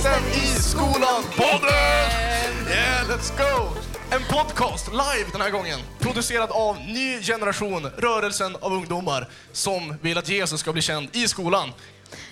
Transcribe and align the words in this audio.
skolan 0.00 1.22
podden! 1.36 2.68
Yeah, 2.70 3.08
let's 3.08 3.30
go! 3.38 3.68
En 4.10 4.20
podcast 4.24 4.88
live 4.92 5.30
den 5.32 5.40
här 5.40 5.50
gången. 5.50 5.80
Producerad 5.98 6.50
av 6.50 6.76
Ny 6.76 7.22
Generation, 7.22 7.86
rörelsen 7.98 8.56
av 8.60 8.72
ungdomar 8.72 9.28
som 9.52 9.94
vill 10.02 10.18
att 10.18 10.28
Jesus 10.28 10.60
ska 10.60 10.72
bli 10.72 10.82
känd 10.82 11.08
i 11.12 11.28
skolan. 11.28 11.72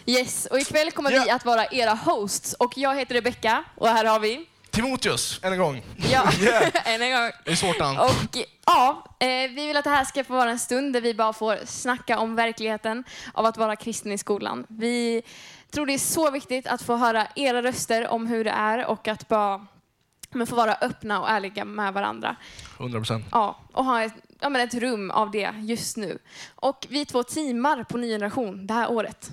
Yes, 0.07 0.47
och 0.47 0.59
ikväll 0.59 0.91
kommer 0.91 1.11
vi 1.11 1.31
att 1.31 1.45
vara 1.45 1.67
era 1.67 1.95
hosts. 1.95 2.53
Och 2.53 2.73
jag 2.77 2.97
heter 2.97 3.15
Rebecka 3.15 3.65
och 3.75 3.89
här 3.89 4.05
har 4.05 4.21
vi... 4.21 4.47
Timoteus, 4.71 5.41
än 5.43 5.53
en 5.53 5.59
gång. 5.59 5.83
Ja, 6.11 6.33
Yeah. 6.41 6.69
än 6.95 7.03
en 7.03 7.13
gång. 7.13 7.31
Det 7.45 7.51
är 7.51 7.57
svårt 7.57 7.79
namn. 7.79 7.99
Och 7.99 8.39
ja, 8.67 9.05
eh, 9.19 9.27
vi 9.29 9.67
vill 9.67 9.77
att 9.77 9.85
det 9.85 9.91
här 9.91 10.05
ska 10.05 10.25
få 10.25 10.33
vara 10.33 10.51
en 10.51 10.59
stund 10.59 10.93
där 10.93 11.01
vi 11.01 11.15
bara 11.15 11.33
får 11.33 11.59
snacka 11.67 12.19
om 12.19 12.35
verkligheten 12.37 13.05
av 13.33 13.47
att 13.47 13.57
vara 13.57 13.77
kristen 13.77 14.13
i 14.13 14.19
skolan. 14.19 14.67
Vi 14.69 15.23
tror 15.73 15.87
det 15.87 15.95
är 15.95 15.99
så 15.99 16.31
viktigt 16.31 16.67
att 16.67 16.83
få 16.83 16.97
höra 16.97 17.27
era 17.37 17.63
röster 17.63 18.09
om 18.09 18.27
hur 18.27 18.45
det 18.45 18.51
är 18.51 18.87
och 18.87 19.09
att 19.09 19.29
bara 19.29 19.67
men 20.31 20.47
få 20.47 20.57
vara 20.57 20.75
öppna 20.81 21.21
och 21.21 21.31
ärliga 21.31 21.65
med 21.65 21.93
varandra. 21.95 22.37
100 22.79 22.99
procent. 22.99 23.27
Ja, 23.33 23.59
och 23.73 23.85
ha 23.85 24.03
ett, 24.03 24.13
ja, 24.41 24.49
men 24.49 24.61
ett 24.61 24.75
rum 24.75 25.11
av 25.11 25.31
det 25.31 25.51
just 25.59 25.97
nu. 25.97 26.19
Och 26.55 26.87
vi 26.91 27.05
två 27.05 27.23
teamar 27.23 27.85
på 27.85 27.99
Ny 27.99 28.09
Generation 28.09 28.67
det 28.67 28.75
här 28.75 28.91
året. 28.91 29.31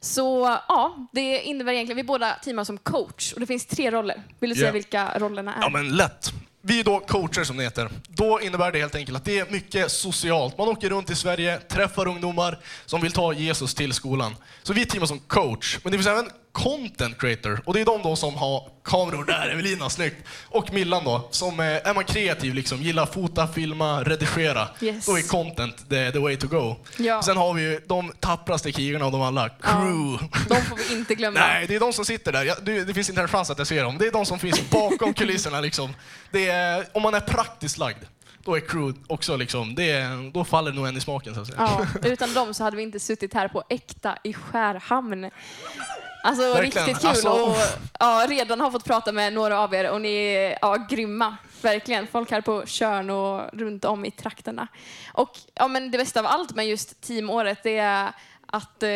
Så 0.00 0.58
ja, 0.68 1.08
det 1.12 1.40
innebär 1.42 1.72
egentligen, 1.72 1.96
vi 1.96 2.02
båda 2.04 2.34
teamar 2.34 2.64
som 2.64 2.78
coach 2.78 3.32
och 3.32 3.40
det 3.40 3.46
finns 3.46 3.66
tre 3.66 3.90
roller. 3.90 4.22
Vill 4.38 4.50
du 4.50 4.56
säga 4.56 4.66
Ja. 4.68 4.72
vilka 4.72 5.18
rollerna 5.18 5.54
är? 5.54 5.60
Ja, 5.60 5.68
men 5.68 5.88
lätt. 5.96 6.32
Vi 6.68 6.80
är 6.80 6.84
då 6.84 7.00
coacher 7.00 7.44
som 7.44 7.56
det 7.56 7.62
heter. 7.62 7.90
Då 8.08 8.40
innebär 8.40 8.72
det 8.72 8.78
helt 8.78 8.94
enkelt 8.94 9.16
att 9.16 9.24
det 9.24 9.38
är 9.38 9.50
mycket 9.50 9.92
socialt. 9.92 10.58
Man 10.58 10.68
åker 10.68 10.90
runt 10.90 11.10
i 11.10 11.14
Sverige, 11.14 11.58
träffar 11.58 12.08
ungdomar 12.08 12.58
som 12.86 13.00
vill 13.00 13.12
ta 13.12 13.32
Jesus 13.32 13.74
till 13.74 13.92
skolan. 13.92 14.36
Så 14.62 14.72
vi 14.72 14.86
teamar 14.86 15.06
som 15.06 15.18
coach. 15.18 15.78
Men 15.82 15.92
det 15.92 15.98
finns 15.98 16.08
även 16.08 16.30
content 16.56 17.18
creator. 17.18 17.60
Och 17.64 17.74
det 17.74 17.80
är 17.80 17.84
de 17.84 18.02
då 18.02 18.16
som 18.16 18.34
har 18.34 18.68
kameror 18.84 19.24
där, 19.24 19.48
Evelina, 19.48 19.90
snyggt. 19.90 20.16
Och 20.44 20.72
Millan 20.72 21.04
då, 21.04 21.28
som 21.30 21.60
eh, 21.60 21.66
är 21.66 21.94
man 21.94 22.04
kreativ 22.04 22.54
liksom, 22.54 22.82
gillar 22.82 23.06
fota, 23.06 23.48
filma, 23.48 24.02
redigera. 24.02 24.68
Yes. 24.80 25.06
Då 25.06 25.18
är 25.18 25.28
content 25.28 25.88
the, 25.90 26.12
the 26.12 26.18
way 26.18 26.36
to 26.36 26.46
go. 26.46 26.76
Ja. 26.96 27.22
Sen 27.22 27.36
har 27.36 27.54
vi 27.54 27.62
ju 27.62 27.80
de 27.86 28.12
tappraste 28.20 28.72
krigarna 28.72 29.04
av 29.04 29.12
dem 29.12 29.22
alla, 29.22 29.48
crew. 29.48 30.28
De 30.48 30.62
får 30.62 30.76
vi 30.76 30.94
inte 30.94 31.14
glömma. 31.14 31.40
Nej, 31.48 31.66
det 31.66 31.74
är 31.74 31.80
de 31.80 31.92
som 31.92 32.04
sitter 32.04 32.32
där. 32.32 32.44
Jag, 32.44 32.56
det, 32.62 32.84
det 32.84 32.94
finns 32.94 33.08
inte 33.08 33.22
en 33.22 33.28
chans 33.28 33.50
att 33.50 33.58
jag 33.58 33.66
ser 33.66 33.84
dem. 33.84 33.98
Det 33.98 34.06
är 34.06 34.12
de 34.12 34.26
som 34.26 34.38
finns 34.38 34.70
bakom 34.70 35.14
kulisserna. 35.20 35.60
Liksom. 35.60 35.94
Det 36.30 36.48
är, 36.48 36.86
om 36.92 37.02
man 37.02 37.14
är 37.14 37.20
praktiskt 37.20 37.78
lagd, 37.78 38.04
då 38.46 38.56
är 38.56 38.60
crew 38.60 38.98
också 39.06 39.36
liksom, 39.36 39.74
det 39.74 39.90
är, 39.90 40.32
då 40.32 40.44
faller 40.44 40.70
det 40.70 40.76
nog 40.76 40.86
en 40.86 40.96
i 40.96 41.00
smaken. 41.00 41.34
Så 41.34 41.40
att 41.40 41.46
säga. 41.46 41.58
Ja, 41.58 41.86
utan 42.08 42.34
dem 42.34 42.54
så 42.54 42.64
hade 42.64 42.76
vi 42.76 42.82
inte 42.82 43.00
suttit 43.00 43.34
här 43.34 43.48
på 43.48 43.64
äkta 43.68 44.18
i 44.24 44.32
Skärhamn. 44.32 45.30
Alltså 46.26 46.42
Verkligen. 46.54 46.86
riktigt 46.86 47.00
kul 47.00 47.08
Alltså, 47.10 47.28
och 47.28 47.56
ja, 48.00 48.26
redan 48.28 48.60
har 48.60 48.70
fått 48.70 48.84
prata 48.84 49.12
med 49.12 49.32
några 49.32 49.60
av 49.60 49.74
er 49.74 49.90
och 49.90 50.00
ni 50.00 50.14
är 50.16 50.58
ja, 50.62 50.76
grymma. 50.90 51.36
Verkligen. 51.62 52.06
Folk 52.06 52.30
här 52.30 52.40
på 52.40 52.66
Tjörn 52.66 53.10
och 53.10 53.42
runt 53.52 53.84
om 53.84 54.04
i 54.04 54.10
trakterna. 54.10 54.66
Och 55.12 55.38
ja, 55.54 55.68
men 55.68 55.90
det 55.90 55.98
bästa 55.98 56.20
av 56.20 56.26
allt 56.26 56.54
med 56.54 56.66
just 56.68 57.00
teamåret 57.00 57.58
det 57.62 57.78
är 57.78 58.12
att 58.46 58.82
eh, 58.82 58.90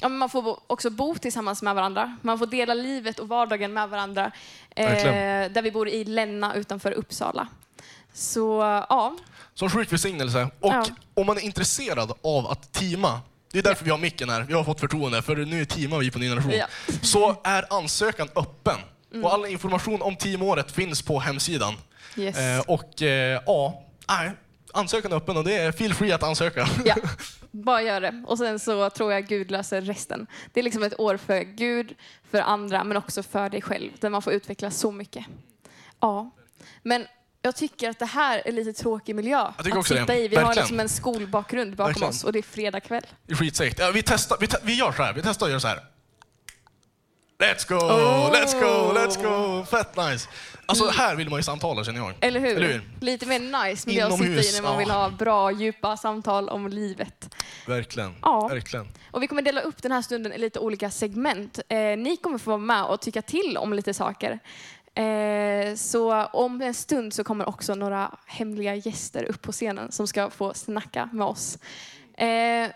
ja, 0.00 0.08
man 0.08 0.28
får 0.28 0.58
också 0.66 0.90
bo 0.90 1.14
tillsammans 1.14 1.62
med 1.62 1.74
varandra. 1.74 2.16
Man 2.22 2.38
får 2.38 2.46
dela 2.46 2.74
livet 2.74 3.18
och 3.18 3.28
vardagen 3.28 3.72
med 3.72 3.88
varandra. 3.88 4.30
Eh, 4.70 4.94
där 5.50 5.62
vi 5.62 5.70
bor 5.70 5.88
i 5.88 6.04
Länna 6.04 6.54
utanför 6.54 6.92
Uppsala. 6.92 7.48
Så 8.12 8.60
ja, 8.88 9.14
Som 9.54 9.70
sjuk 9.70 9.92
välsignelse. 9.92 10.48
Och 10.60 10.72
Ja. 10.72 10.86
om 11.14 11.26
man 11.26 11.36
är 11.36 11.40
intresserad 11.42 12.12
av 12.22 12.46
att 12.46 12.72
teama, 12.72 13.20
det 13.56 13.60
är 13.60 13.62
därför 13.62 13.84
vi 13.84 13.90
har 13.90 13.98
micken 13.98 14.28
här, 14.28 14.42
vi 14.42 14.54
har 14.54 14.64
fått 14.64 14.80
förtroende, 14.80 15.22
för 15.22 15.36
nu 15.36 15.64
teamar 15.64 15.98
vi 15.98 16.10
på 16.10 16.18
Ny 16.18 16.28
Generation. 16.28 16.52
Ja. 16.52 16.66
Mm. 16.88 17.00
Så 17.02 17.40
är 17.44 17.64
ansökan 17.70 18.28
öppen. 18.36 18.76
Och 19.22 19.32
all 19.32 19.46
information 19.46 20.02
om 20.02 20.16
teamåret 20.16 20.70
finns 20.70 21.02
på 21.02 21.18
hemsidan. 21.18 21.74
yes. 22.16 22.38
Eh, 22.38 22.60
och 22.60 23.02
eh, 23.02 23.42
ja, 23.46 23.84
nej, 24.08 24.30
ansökan 24.72 25.12
är 25.12 25.16
öppen 25.16 25.36
och 25.36 25.44
det 25.44 25.56
är 25.56 25.72
feel 25.72 25.94
free 25.94 26.12
att 26.12 26.22
ansöka. 26.22 26.68
Ja, 26.84 26.94
bara 27.50 27.82
gör 27.82 28.00
det. 28.00 28.24
Och 28.26 28.38
sen 28.38 28.58
så 28.58 28.90
tror 28.90 29.12
jag 29.12 29.26
Gud 29.26 29.50
löser 29.50 29.80
resten. 29.80 30.26
Det 30.52 30.60
är 30.60 30.64
liksom 30.64 30.82
ett 30.82 31.00
år 31.00 31.16
för 31.16 31.40
Gud, 31.40 31.94
för 32.30 32.38
andra, 32.38 32.84
men 32.84 32.96
också 32.96 33.22
för 33.22 33.48
dig 33.48 33.62
själv, 33.62 33.90
där 34.00 34.10
man 34.10 34.22
får 34.22 34.32
utveckla 34.32 34.70
så 34.70 34.92
mycket. 34.92 35.24
Ja, 36.00 36.30
men 36.82 37.06
jag 37.46 37.56
tycker 37.56 37.90
att 37.90 37.98
det 37.98 38.06
här 38.06 38.42
är 38.44 38.52
lite 38.52 38.72
tråkig 38.72 39.14
miljö 39.16 39.38
att 39.38 39.64
det. 39.64 39.82
sitta 39.84 40.16
i. 40.16 40.28
Vi 40.28 40.36
har 40.36 40.42
Verkligen. 40.44 40.64
liksom 40.64 40.80
en 40.80 40.88
skolbakgrund 40.88 41.76
bakom 41.76 41.88
Verkligen. 41.88 42.08
oss 42.10 42.24
och 42.24 42.32
det 42.32 42.38
är 42.38 42.42
fredag 42.42 42.80
kväll. 42.80 43.06
Skitsegt. 43.28 43.78
Ja, 43.78 43.90
vi, 43.94 44.02
testar, 44.02 44.36
vi, 44.40 44.46
te- 44.46 44.58
vi 44.62 44.74
gör 44.74 44.92
så 44.92 45.02
här. 45.02 45.12
Vi 45.12 45.22
testar 45.22 45.46
att 45.46 45.50
göra 45.50 45.60
så 45.60 45.68
här. 45.68 45.80
Let's 47.38 47.68
go, 47.68 47.74
Oh. 47.74 48.30
let's 48.32 48.60
go, 48.60 48.92
let's 48.98 49.22
go. 49.22 49.64
Fett 49.64 49.96
nice. 49.96 50.28
Alltså 50.66 50.88
här 50.88 51.14
vill 51.16 51.30
man 51.30 51.38
ju 51.38 51.42
samtala 51.42 51.84
känner 51.84 52.00
jag. 52.00 52.14
Eller 52.20 52.40
hur? 52.40 52.56
Eller 52.56 52.68
hur? 52.72 52.82
Lite 53.00 53.26
mer 53.26 53.38
nice 53.68 53.88
miljö 53.88 54.06
att 54.06 54.12
sitta 54.12 54.24
i 54.24 54.52
när 54.54 54.62
man 54.62 54.72
ja. 54.72 54.78
vill 54.78 54.90
ha 54.90 55.10
bra, 55.10 55.50
djupa 55.52 55.96
samtal 55.96 56.48
om 56.48 56.68
livet. 56.68 57.34
Verkligen. 57.66 58.14
Ja. 58.22 58.48
Verkligen. 58.48 58.88
Och 59.10 59.22
vi 59.22 59.26
kommer 59.26 59.42
dela 59.42 59.60
upp 59.60 59.82
den 59.82 59.92
här 59.92 60.02
stunden 60.02 60.32
i 60.32 60.38
lite 60.38 60.58
olika 60.58 60.90
segment. 60.90 61.58
Eh, 61.68 61.76
ni 61.78 62.16
kommer 62.22 62.38
få 62.38 62.50
vara 62.50 62.58
med 62.58 62.84
och 62.84 63.00
tycka 63.00 63.22
till 63.22 63.56
om 63.56 63.72
lite 63.72 63.94
saker. 63.94 64.38
Eh, 64.96 65.74
så 65.74 66.24
om 66.24 66.62
en 66.62 66.74
stund 66.74 67.14
så 67.14 67.24
kommer 67.24 67.48
också 67.48 67.74
några 67.74 68.10
hemliga 68.26 68.74
gäster 68.74 69.24
upp 69.24 69.42
på 69.42 69.52
scenen 69.52 69.92
som 69.92 70.06
ska 70.08 70.30
få 70.30 70.54
snacka 70.54 71.08
med 71.12 71.26
oss. 71.26 71.58
Eh, 72.18 72.26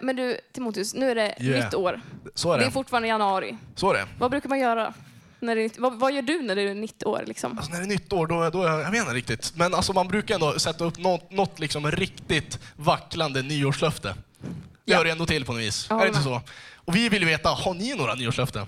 men 0.00 0.16
du, 0.16 0.41
Timoteus, 0.53 0.94
nu 0.94 1.10
är 1.10 1.14
det 1.14 1.34
Yeah. 1.41 1.64
nytt 1.64 1.75
år. 1.75 1.92
Är 2.25 2.48
Det 2.53 2.59
det. 2.59 2.64
är 2.64 2.70
fortfarande 2.70 3.09
januari. 3.09 3.56
Så 3.75 3.91
är 3.91 3.94
det. 3.94 4.06
Vad 4.19 4.30
brukar 4.30 4.48
man 4.48 4.59
göra? 4.59 4.94
När 5.41 5.56
det 5.56 5.62
är, 5.64 5.70
vad, 5.80 5.98
vad 5.98 6.12
gör 6.12 6.22
du 6.22 6.42
när 6.42 6.56
det 6.56 6.62
är 6.62 6.75
nytt 6.75 7.03
år? 7.04 7.22
Liksom? 7.26 7.59
Alltså 7.59 7.72
när 7.72 7.78
det 7.78 7.84
är 7.84 7.88
nytt 7.88 8.12
år, 8.12 8.26
då, 8.26 8.50
då 8.50 8.64
jag 8.64 8.97
inte 8.97 9.12
riktigt. 9.14 9.53
Men 9.56 9.75
alltså 9.75 9.92
man 9.92 10.09
brukar 10.09 10.34
ändå 10.34 10.59
sätta 10.59 10.84
upp 10.84 10.98
något, 10.98 11.30
något 11.30 11.59
liksom 11.59 11.91
riktigt 11.91 12.59
vacklande 12.76 13.42
nyårslöfte. 13.42 14.09
Det 14.38 14.92
Ja. 14.92 14.97
hör 14.97 15.04
ändå 15.04 15.26
till 15.26 15.44
på 15.44 15.53
något 15.53 15.62
vis. 15.62 15.86
Ja, 15.91 15.97
är 15.97 16.03
det 16.04 16.09
inte 16.09 16.22
så? 16.22 16.41
Och 16.75 16.97
vi 16.97 17.09
vill 17.09 17.25
veta, 17.25 17.48
har 17.48 17.75
ni 17.75 17.94
några 17.94 18.14
nyårslöften? 18.14 18.66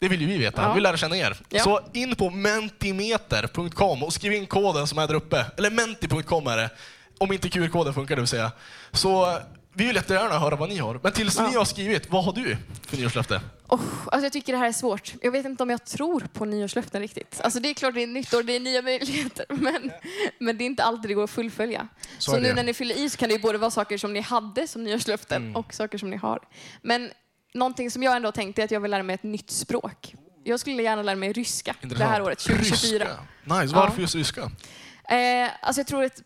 Det 0.00 0.08
vill 0.08 0.20
ju 0.20 0.26
vi 0.26 0.38
veta. 0.38 0.68
Vi 0.68 0.74
vill 0.74 0.82
lära 0.82 0.96
känna 0.96 1.16
er. 1.16 1.36
Ja. 1.48 1.62
Så 1.64 1.80
in 1.92 2.16
på 2.16 2.30
mentimeter.com 2.30 4.02
och 4.02 4.12
skriv 4.12 4.32
in 4.32 4.46
koden 4.46 4.86
som 4.86 4.98
är 4.98 5.06
där 5.06 5.14
uppe. 5.14 5.44
Eller 5.58 5.70
menti.com 5.70 6.46
är 6.46 6.56
det. 6.56 6.70
Om 7.18 7.32
inte 7.32 7.48
QR-koden 7.48 7.94
funkar 7.94 8.16
det 8.16 8.20
vill 8.22 8.28
säga. 8.28 8.52
Så 8.92 9.38
vi 9.74 9.86
vill 9.86 9.96
jättegärna 9.96 10.38
höra 10.38 10.56
vad 10.56 10.68
ni 10.68 10.78
har. 10.78 11.00
Men 11.02 11.12
tills 11.12 11.38
ni 11.38 11.54
har 11.54 11.64
skrivit, 11.64 12.10
vad 12.10 12.24
har 12.24 12.32
du 12.32 12.56
för 12.86 12.96
nyårslöfte? 12.96 13.40
Oh, 13.68 13.80
alltså 14.06 14.24
jag 14.24 14.32
tycker 14.32 14.52
det 14.52 14.58
här 14.58 14.68
är 14.68 14.72
svårt. 14.72 15.14
Jag 15.22 15.30
vet 15.32 15.46
inte 15.46 15.62
om 15.62 15.70
jag 15.70 15.84
tror 15.84 16.20
på 16.32 16.44
nyårslöften 16.44 17.00
riktigt. 17.00 17.40
Alltså 17.44 17.60
det 17.60 17.70
är 17.70 17.74
klart 17.74 17.94
det 17.94 18.02
är 18.02 18.06
nytt 18.06 18.34
år, 18.34 18.42
det 18.42 18.56
är 18.56 18.60
nya 18.60 18.82
möjligheter, 18.82 19.46
men, 19.54 19.92
men 20.38 20.58
det 20.58 20.64
är 20.64 20.66
inte 20.66 20.82
alltid 20.84 21.10
det 21.10 21.14
går 21.14 21.24
att 21.24 21.30
fullfölja. 21.30 21.88
Så 22.18 22.30
Så, 22.30 22.38
nu 22.38 22.52
när 22.54 22.62
ni 22.62 22.74
fyller 22.74 22.94
i 22.98 23.10
så 23.10 23.16
kan 23.18 23.28
det 23.28 23.34
ju 23.34 23.40
både 23.40 23.58
vara 23.58 23.70
saker 23.70 23.98
som 23.98 24.12
ni 24.12 24.20
hade 24.20 24.68
som 24.68 24.84
nyårslöften 24.84 25.42
Mm. 25.42 25.56
och 25.56 25.74
saker 25.74 25.98
som 25.98 26.10
ni 26.10 26.16
har. 26.16 26.38
Men 26.82 27.10
någonting 27.54 27.90
som 27.90 28.02
jag 28.02 28.16
ändå 28.16 28.32
tänkte 28.32 28.62
är 28.62 28.64
att 28.64 28.70
jag 28.70 28.80
vill 28.80 28.90
lära 28.90 29.02
mig 29.02 29.14
ett 29.14 29.22
nytt 29.22 29.50
språk. 29.50 30.14
Jag 30.44 30.60
skulle 30.60 30.82
gärna 30.82 31.02
lära 31.02 31.16
mig 31.16 31.32
ryska 31.32 31.74
det 31.80 32.04
här 32.04 32.22
året, 32.22 32.38
2024. 32.38 33.04
Ryska. 33.04 33.18
Nice. 33.44 33.74
Ja. 33.74 33.80
Varför 33.80 34.00
just 34.00 34.14
ryska? 34.14 34.40
Eh, 34.40 35.50
alltså 35.60 35.80
jag 35.80 35.86
tror 35.86 36.04
att 36.04 36.22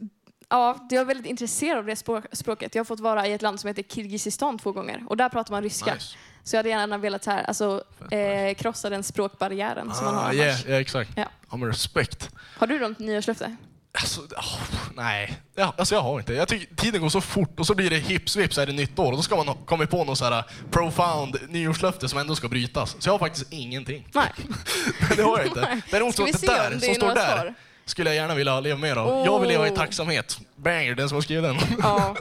Ja, 0.48 0.86
jag 0.90 1.00
är 1.00 1.04
väldigt 1.04 1.26
intresserad 1.26 1.78
av 1.78 1.86
det 1.86 1.96
språk, 1.96 2.24
språket. 2.32 2.74
Jag 2.74 2.80
har 2.80 2.84
fått 2.84 3.00
vara 3.00 3.26
i 3.26 3.32
ett 3.32 3.42
land 3.42 3.60
som 3.60 3.68
heter 3.68 3.82
Kirgizistan 3.82 4.58
två 4.58 4.72
gånger 4.72 5.02
och 5.06 5.16
där 5.16 5.28
pratar 5.28 5.52
man 5.52 5.62
ryska. 5.62 5.94
Nice. 5.94 6.16
Så 6.42 6.56
jag 6.56 6.58
hade 6.58 6.68
gärna 6.68 6.98
velat 6.98 7.26
här, 7.26 7.42
alltså, 7.44 7.84
eh, 8.10 8.54
krossa 8.54 8.90
den 8.90 9.02
språkbarriären 9.02 9.94
som 9.94 10.04
man 10.04 10.14
har 10.14 10.20
Ah, 10.22 10.24
annars. 10.24 10.34
yeah, 10.36 10.68
yeah, 10.68 10.80
exakt. 10.80 11.10
Ja. 11.16 11.24
Ja, 11.50 11.56
men 11.56 11.68
respekt. 11.68 12.30
Har 12.58 12.66
du 12.66 12.78
något 12.78 12.98
nyårslöfte? 12.98 13.56
Alltså, 14.00 14.20
åh, 14.36 14.58
nej. 14.94 15.36
Ja, 15.54 15.74
alltså 15.78 15.94
jag 15.94 16.02
har 16.02 16.18
inte. 16.18 16.34
Jag 16.34 16.48
tycker 16.48 16.74
tiden 16.76 17.00
går 17.00 17.08
så 17.08 17.20
fort 17.20 17.60
och 17.60 17.66
så 17.66 17.74
blir 17.74 17.90
det 17.90 17.96
hips 17.96 18.36
vips 18.36 18.54
så 18.54 18.60
är 18.60 18.66
det 18.66 18.72
nytt 18.72 18.98
år 18.98 19.10
och 19.10 19.16
då 19.16 19.22
ska 19.22 19.36
man 19.36 19.48
ha 19.48 19.54
kommit 19.54 19.90
på 19.90 20.04
något 20.04 20.18
så 20.18 20.24
här 20.24 20.44
profound 20.70 21.36
nyårslöfte 21.48 22.08
som 22.08 22.18
ändå 22.18 22.34
ska 22.34 22.48
brytas. 22.48 22.96
Så 22.98 23.08
jag 23.08 23.14
har 23.14 23.18
faktiskt 23.18 23.52
ingenting. 23.52 24.08
Nej. 24.14 24.32
det 25.16 25.22
har 25.22 25.38
jag 25.38 25.46
inte. 25.46 25.82
Däremot 25.90 26.16
så 26.16 26.24
det 26.24 26.46
där 26.46 26.70
det 26.70 26.80
som 26.80 26.94
står 26.94 27.14
där 27.14 27.36
svar? 27.36 27.54
skulle 27.84 28.10
jag 28.10 28.16
gärna 28.16 28.34
vilja 28.34 28.60
leva 28.60 28.78
mer 28.78 28.96
av. 28.96 29.26
Jag 29.26 29.40
vill 29.40 29.48
leva 29.48 29.66
i 29.66 29.70
Oh. 29.70 29.74
tacksamhet. 29.74 30.38
Banger, 30.56 30.94
den 30.94 31.08
som 31.08 31.16
har 31.16 31.22
skrivit 31.22 31.44
den. 31.44 31.56
Ja, 31.82 32.16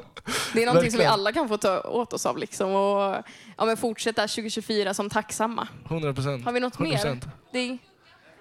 det 0.54 0.62
är 0.62 0.66
någonting 0.66 0.92
som 0.92 1.00
vi 1.00 1.06
alla 1.06 1.32
kan 1.32 1.48
få 1.48 1.58
ta 1.58 1.82
åt 1.82 2.14
oss 2.14 2.26
av 2.26 2.38
liksom 2.38 2.72
och 2.76 3.24
ja, 3.58 3.66
men 3.66 3.78
fortsätta 3.78 4.22
2024 4.22 4.94
som 4.94 5.10
tacksamma. 5.10 5.68
100 5.90 6.14
procent. 6.14 6.46
Har 6.46 6.52
vi 6.52 6.60
något 6.60 6.80
mer? 6.80 7.20
Det 7.54 7.78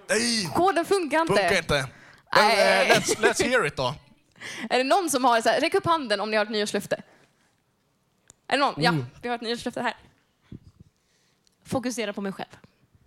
Nej, 0.09 0.49
koden 0.55 0.85
funkar 0.85 1.21
inte. 1.21 1.33
funkar 1.33 1.57
inte. 1.57 1.87
Men 2.35 2.47
Nej. 2.47 2.89
eh, 2.91 2.97
let's, 2.97 3.15
let's 3.19 3.43
hear 3.43 3.65
it 3.65 3.75
då. 3.75 3.95
Är 4.69 4.77
det 4.77 4.83
någon 4.83 5.09
som 5.09 5.23
har 5.23 5.41
så 5.41 5.49
här, 5.49 5.61
räck 5.61 5.73
upp 5.73 5.85
handen 5.85 6.21
om 6.21 6.31
ni 6.31 6.37
har 6.37 6.45
ett 6.45 6.51
nyårslöfte. 6.51 6.95
Är 8.47 8.57
det 8.57 8.65
någon? 8.65 8.73
Ja, 8.83 8.89
Mm. 8.89 9.05
vi 9.21 9.27
har 9.27 9.35
ett 9.35 9.41
nyårslöfte 9.41 9.81
här. 9.81 9.93
Fokusera 11.65 12.13
på 12.13 12.21
mig 12.21 12.31
själv. 12.33 12.49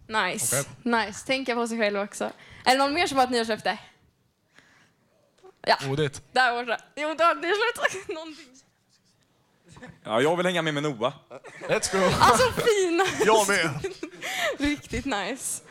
Nice, 0.08 0.64
nice. 0.82 1.26
Tänka 1.26 1.54
på 1.54 1.68
sig 1.68 1.78
själv 1.78 1.98
också. 2.00 2.24
Är 2.64 2.72
det 2.72 2.78
någon 2.78 2.92
mer 2.94 3.06
som 3.06 3.18
har 3.18 3.24
ett 3.24 3.30
nyårslöfte? 3.30 3.78
Ja, 5.62 5.76
Modigt. 5.86 6.22
där 6.32 6.64
borta. 6.64 6.82
Jo, 6.96 7.14
du 7.18 7.24
har 7.24 7.32
ett 7.36 7.42
nyårslöfte. 7.42 8.12
Någonting. 8.12 8.46
Ja, 10.04 10.20
jag 10.20 10.36
vill 10.36 10.46
hänga 10.46 10.62
med 10.62 10.74
med 10.74 10.82
Noah. 10.82 11.12
Let's 11.68 11.92
go. 11.98 12.04
Alltså 12.20 12.52
fina! 12.52 13.04
Jag 13.24 13.48
med. 13.48 13.70
Riktigt 14.58 15.04
nice. 15.04 15.62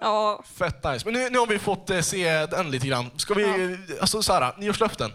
Ja. 0.00 0.44
Fett 0.58 0.84
nice. 0.84 1.04
Men 1.04 1.14
nu, 1.14 1.30
nu 1.30 1.38
har 1.38 1.46
vi 1.46 1.58
fått 1.58 1.90
eh, 1.90 2.00
se 2.00 2.46
den 2.46 2.70
lite 2.70 2.86
grann. 2.86 3.10
Ska 3.16 3.34
vi, 3.34 3.78
alltså 4.00 4.22
så 4.22 4.32
här, 4.32 4.52
nyårslöften. 4.58 5.10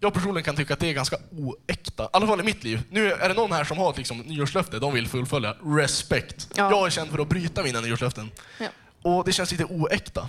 Jag 0.00 0.14
personligen 0.14 0.44
kan 0.44 0.56
tycka 0.56 0.74
att 0.74 0.80
det 0.80 0.88
är 0.88 0.92
ganska 0.92 1.16
oäkta. 1.32 2.04
I 2.04 2.08
alla 2.12 2.26
fall 2.26 2.40
i 2.40 2.42
mitt 2.42 2.64
liv. 2.64 2.82
Nu 2.90 3.12
är 3.12 3.28
det 3.28 3.34
någon 3.34 3.52
här 3.52 3.64
som 3.64 3.78
har 3.78 3.90
ett 3.90 3.96
liksom, 3.96 4.18
nyårslöfte 4.18 4.78
de 4.78 4.94
vill 4.94 5.08
fullfölja. 5.08 5.54
Respekt. 5.64 6.48
Ja. 6.54 6.70
Jag 6.70 6.86
är 6.86 6.90
känd 6.90 7.10
för 7.10 7.18
att 7.18 7.28
bryta 7.28 7.62
mina 7.62 7.80
nyårslöften. 7.80 8.30
Ja. 8.58 8.66
Och 9.02 9.24
det 9.24 9.32
känns 9.32 9.50
lite 9.50 9.64
oäkta. 9.64 10.28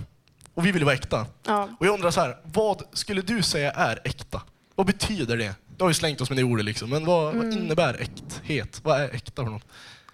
Och 0.54 0.66
vi 0.66 0.72
vill 0.72 0.84
vara 0.84 0.96
äkta. 0.96 1.26
Ja. 1.46 1.70
Och 1.80 1.86
jag 1.86 1.94
undrar 1.94 2.12
så 2.12 2.22
här, 2.22 2.38
vad 2.44 2.84
skulle 2.94 3.22
du 3.22 3.42
säga 3.42 3.72
är 3.72 4.00
äkta? 4.04 4.42
Vad 4.76 4.88
betyder 4.88 5.38
det? 5.38 5.56
Du 5.78 5.84
har 5.84 5.90
ju 5.90 5.94
slängt 5.94 6.22
oss 6.22 6.30
med 6.30 6.38
det 6.38 6.44
ordet 6.44 6.66
liksom, 6.66 6.90
men 6.90 7.06
vad, 7.06 7.36
Mm. 7.36 7.50
vad 7.50 7.58
innebär 7.58 8.02
äkthet? 8.02 8.80
Vad 8.84 9.02
är 9.02 9.10
äkta 9.16 9.44
för 9.44 9.52
något? 9.52 9.66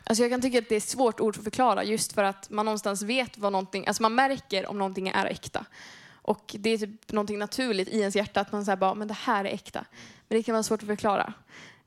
Alltså 0.03 0.23
jag 0.23 0.31
kan 0.31 0.41
tycka 0.41 0.59
att 0.59 0.69
det 0.69 0.75
är 0.75 0.77
ett 0.77 0.83
svårt 0.83 1.19
ord 1.19 1.37
att 1.37 1.43
förklara 1.43 1.83
just 1.83 2.13
för 2.13 2.23
att 2.23 2.49
man 2.49 2.65
någonstans 2.65 3.01
vet 3.01 3.37
vad 3.37 3.51
någonting, 3.51 3.87
alltså 3.87 4.01
man 4.03 4.15
märker 4.15 4.65
om 4.69 4.77
någonting 4.77 5.07
är 5.07 5.25
äkta. 5.25 5.65
Och 6.21 6.55
det 6.59 6.69
är 6.69 6.77
typ 6.77 7.11
någonting 7.11 7.39
naturligt 7.39 7.87
i 7.89 7.99
ens 7.99 8.15
hjärta 8.15 8.41
att 8.41 8.51
man 8.51 8.65
säger 8.65 8.77
bara, 8.77 8.93
men 8.93 9.07
det 9.07 9.13
här 9.13 9.45
är 9.45 9.53
äkta. 9.53 9.85
Men 10.27 10.37
det 10.37 10.43
kan 10.43 10.53
vara 10.53 10.63
svårt 10.63 10.81
att 10.81 10.87
förklara. 10.87 11.33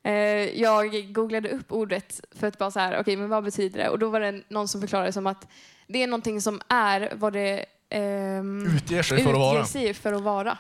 Eh, 0.03 0.13
Jag 0.61 1.13
googlade 1.13 1.49
upp 1.49 1.73
ordet 1.73 2.21
för 2.31 2.47
att 2.47 2.59
bara 2.59 2.71
så 2.71 2.81
här, 2.81 3.01
okej 3.01 3.17
men 3.17 3.29
vad 3.29 3.45
betyder 3.45 3.79
det? 3.79 3.89
Och 3.89 3.99
då 3.99 4.09
var 4.09 4.21
det 4.21 4.43
någon 4.49 4.69
som 4.69 4.81
förklarade 4.81 5.13
som 5.13 5.27
att 5.27 5.49
det 5.87 6.03
är 6.03 6.07
någonting 6.07 6.41
som 6.41 6.61
är 6.69 7.13
vad 7.15 7.33
det 7.33 7.65
ehm, 7.89 8.67
Utger 8.77 9.03
sig 9.03 9.25
för 9.25 9.61
att 9.61 9.69
sig 9.69 9.95
för 9.95 10.13
att 10.13 10.23
vara. 10.23 10.59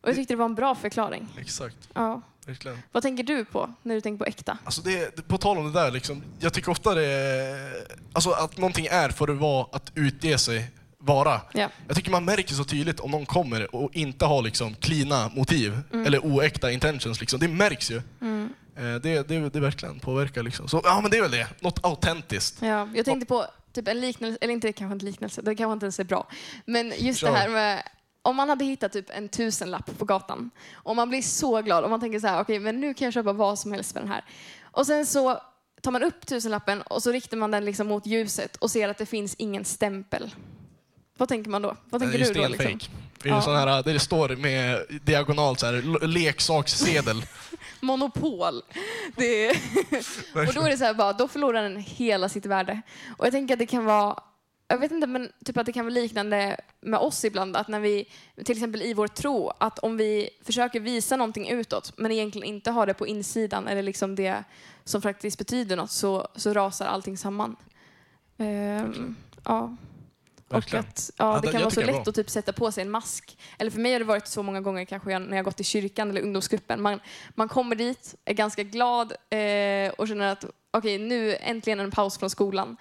Och 0.00 0.08
jag 0.08 0.16
tyckte 0.16 0.34
det 0.34 0.38
var 0.38 0.44
en 0.44 0.54
bra 0.54 0.74
förklaring. 0.74 1.28
Exakt, 1.40 1.76
Ja. 1.94 2.22
verkligen. 2.46 2.78
Vad 2.92 3.02
tänker 3.02 3.22
du 3.24 3.44
på 3.44 3.74
när 3.82 3.94
du 3.94 4.00
tänker 4.00 4.18
på 4.18 4.24
äkta? 4.24 4.58
Alltså 4.64 4.82
det, 4.82 5.28
på 5.28 5.38
tal 5.38 5.58
om 5.58 5.72
det 5.72 5.80
där, 5.80 5.90
liksom, 5.90 6.22
jag 6.40 6.52
tycker 6.52 6.70
ofta 6.70 6.94
det 6.94 7.04
är, 7.06 7.72
alltså 8.12 8.30
att 8.30 8.56
någonting 8.56 8.86
är 8.86 9.08
för 9.08 9.28
att 9.28 9.36
vara, 9.38 9.66
att 9.72 9.92
utge 9.94 10.38
sig 10.38 10.70
vara. 10.98 11.40
Ja. 11.52 11.68
Jag 11.86 11.96
tycker 11.96 12.10
man 12.10 12.24
märker 12.24 12.54
så 12.54 12.64
tydligt 12.64 13.00
om 13.00 13.10
någon 13.10 13.26
kommer 13.26 13.74
och 13.74 13.90
inte 13.94 14.24
har 14.24 14.42
liksom 14.42 14.74
klina 14.74 15.28
motiv 15.34 15.78
eller 16.06 16.18
oäkta 16.18 16.70
intentions. 16.72 17.20
Liksom. 17.20 17.40
Det 17.40 17.48
märks 17.48 17.90
ju. 17.90 18.02
Mm. 18.20 18.54
Eh, 18.76 18.82
Det, 18.94 19.28
det, 19.28 19.48
det 19.48 19.60
verkligen 19.60 20.00
påverkar. 20.00 20.42
Liksom. 20.42 20.68
Så 20.68 20.80
ja, 20.84 21.00
men 21.00 21.10
det 21.10 21.16
är 21.16 21.22
väl 21.22 21.30
det. 21.30 21.46
Något 21.60 21.84
autentiskt. 21.84 22.62
Ja, 22.62 22.88
jag 22.94 23.04
tänkte 23.04 23.26
på 23.26 23.46
typ 23.72 23.88
en 23.88 24.00
liknelse, 24.00 24.38
eller 24.40 24.52
inte 24.54 24.72
kanske 24.72 24.92
en 24.92 24.98
liknelse, 25.10 25.42
det 25.42 25.54
kanske 25.56 25.72
inte 25.72 25.84
ens 25.86 26.00
är 26.00 26.04
bra. 26.04 26.28
Men 26.64 26.92
just 26.98 27.20
Kör. 27.20 27.30
det 27.32 27.36
här 27.38 27.48
med 27.48 27.82
om 28.28 28.36
man 28.36 28.48
hade 28.48 28.64
hittat 28.64 28.92
typ 28.92 29.10
en 29.10 29.28
tusenlapp 29.28 29.98
på 29.98 30.04
gatan 30.04 30.50
och 30.74 30.96
man 30.96 31.08
blir 31.08 31.22
så 31.22 31.62
glad 31.62 31.84
och 31.84 31.90
man 31.90 32.00
tänker 32.00 32.20
så 32.20 32.26
här, 32.26 32.40
okej 32.40 32.58
men 32.58 32.80
nu 32.80 32.94
kan 32.94 33.04
jag 33.04 33.14
köpa 33.14 33.32
vad 33.32 33.58
som 33.58 33.72
helst 33.72 33.92
för 33.92 34.00
den 34.00 34.08
här. 34.08 34.24
Och 34.62 34.86
sen 34.86 35.06
så 35.06 35.40
tar 35.82 35.90
man 35.90 36.02
upp 36.02 36.26
tusenlappen 36.26 36.82
och 36.82 37.02
så 37.02 37.12
riktar 37.12 37.36
man 37.36 37.50
den 37.50 37.64
liksom 37.64 37.86
mot 37.86 38.06
ljuset 38.06 38.56
och 38.56 38.70
ser 38.70 38.88
att 38.88 38.98
det 38.98 39.06
finns 39.06 39.34
ingen 39.38 39.64
stämpel. 39.64 40.34
Vad 41.18 41.28
tänker 41.28 41.50
man 41.50 41.62
då? 41.62 41.76
Vad 41.84 42.00
tänker 42.00 42.18
det 42.18 42.24
är 42.24 42.34
du 42.34 42.40
då? 42.42 42.48
Liksom? 42.48 42.78
Det 43.22 43.28
är 43.28 43.32
Ja. 43.32 43.42
sån 43.42 43.56
här, 43.56 43.82
det 43.82 44.00
står 44.00 44.28
med 44.36 44.86
diagonalt 45.02 45.60
så 45.60 45.66
här, 45.66 46.06
leksakssedel. 46.06 47.22
Monopol. 47.80 48.62
Det 49.16 49.46
är 49.46 49.50
och 50.48 50.54
då 50.54 50.60
är 50.60 50.70
det 50.70 50.76
så 50.78 50.84
här 50.84 50.94
bara, 50.94 51.12
då 51.12 51.28
förlorar 51.28 51.62
den 51.62 51.76
hela 51.76 52.28
sitt 52.28 52.46
värde. 52.46 52.82
Och 53.18 53.26
jag 53.26 53.32
tänker 53.32 53.54
att 53.54 53.58
det 53.58 53.66
kan 53.66 53.84
vara, 53.84 54.22
jag 54.68 54.78
vet 54.78 54.92
inte, 54.92 55.06
men 55.06 55.32
typ 55.44 55.56
att 55.56 55.66
det 55.66 55.72
kan 55.72 55.84
vara 55.84 55.94
liknande 55.94 56.56
med 56.80 57.00
oss 57.00 57.24
ibland. 57.24 57.56
Att 57.56 57.68
när 57.68 57.80
vi, 57.80 58.08
till 58.44 58.56
exempel 58.56 58.82
i 58.82 58.94
vår 58.94 59.08
tro, 59.08 59.52
att 59.58 59.78
om 59.78 59.96
vi 59.96 60.30
försöker 60.42 60.80
visa 60.80 61.16
någonting 61.16 61.48
utåt 61.48 61.92
men 61.96 62.12
egentligen 62.12 62.48
inte 62.48 62.70
har 62.70 62.86
det 62.86 62.94
på 62.94 63.06
insidan 63.06 63.68
eller 63.68 63.82
liksom 63.82 64.14
det 64.14 64.44
som 64.84 65.02
faktiskt 65.02 65.38
betyder 65.38 65.76
något 65.76 65.90
så, 65.90 66.28
så 66.34 66.52
rasar 66.52 66.86
allting 66.86 67.18
samman. 67.18 67.56
Ehm, 68.38 69.16
ja. 69.44 69.76
Och 70.48 70.74
att, 70.74 71.10
ja, 71.16 71.40
det 71.42 71.52
kan 71.52 71.60
vara 71.60 71.70
så 71.70 71.80
lätt 71.80 71.90
bra. 71.90 72.02
att 72.06 72.14
typ 72.14 72.30
sätta 72.30 72.52
på 72.52 72.72
sig 72.72 72.82
en 72.82 72.90
mask. 72.90 73.38
Eller 73.58 73.70
för 73.70 73.80
mig 73.80 73.92
har 73.92 73.98
det 73.98 74.04
varit 74.04 74.26
så 74.26 74.42
många 74.42 74.60
gånger 74.60 74.84
kanske 74.84 75.18
när 75.18 75.36
jag 75.36 75.44
gått 75.44 75.60
i 75.60 75.64
kyrkan 75.64 76.10
eller 76.10 76.20
ungdomsgruppen. 76.20 76.82
Man, 76.82 77.00
man 77.34 77.48
kommer 77.48 77.76
dit, 77.76 78.14
är 78.24 78.34
ganska 78.34 78.62
glad 78.62 79.12
eh, 79.30 79.90
och 79.98 80.08
känner 80.08 80.32
att 80.32 80.44
okej, 80.70 80.98
nu 80.98 81.36
äntligen 81.36 81.80
en 81.80 81.90
paus 81.90 82.18
från 82.18 82.30
skolan. 82.30 82.76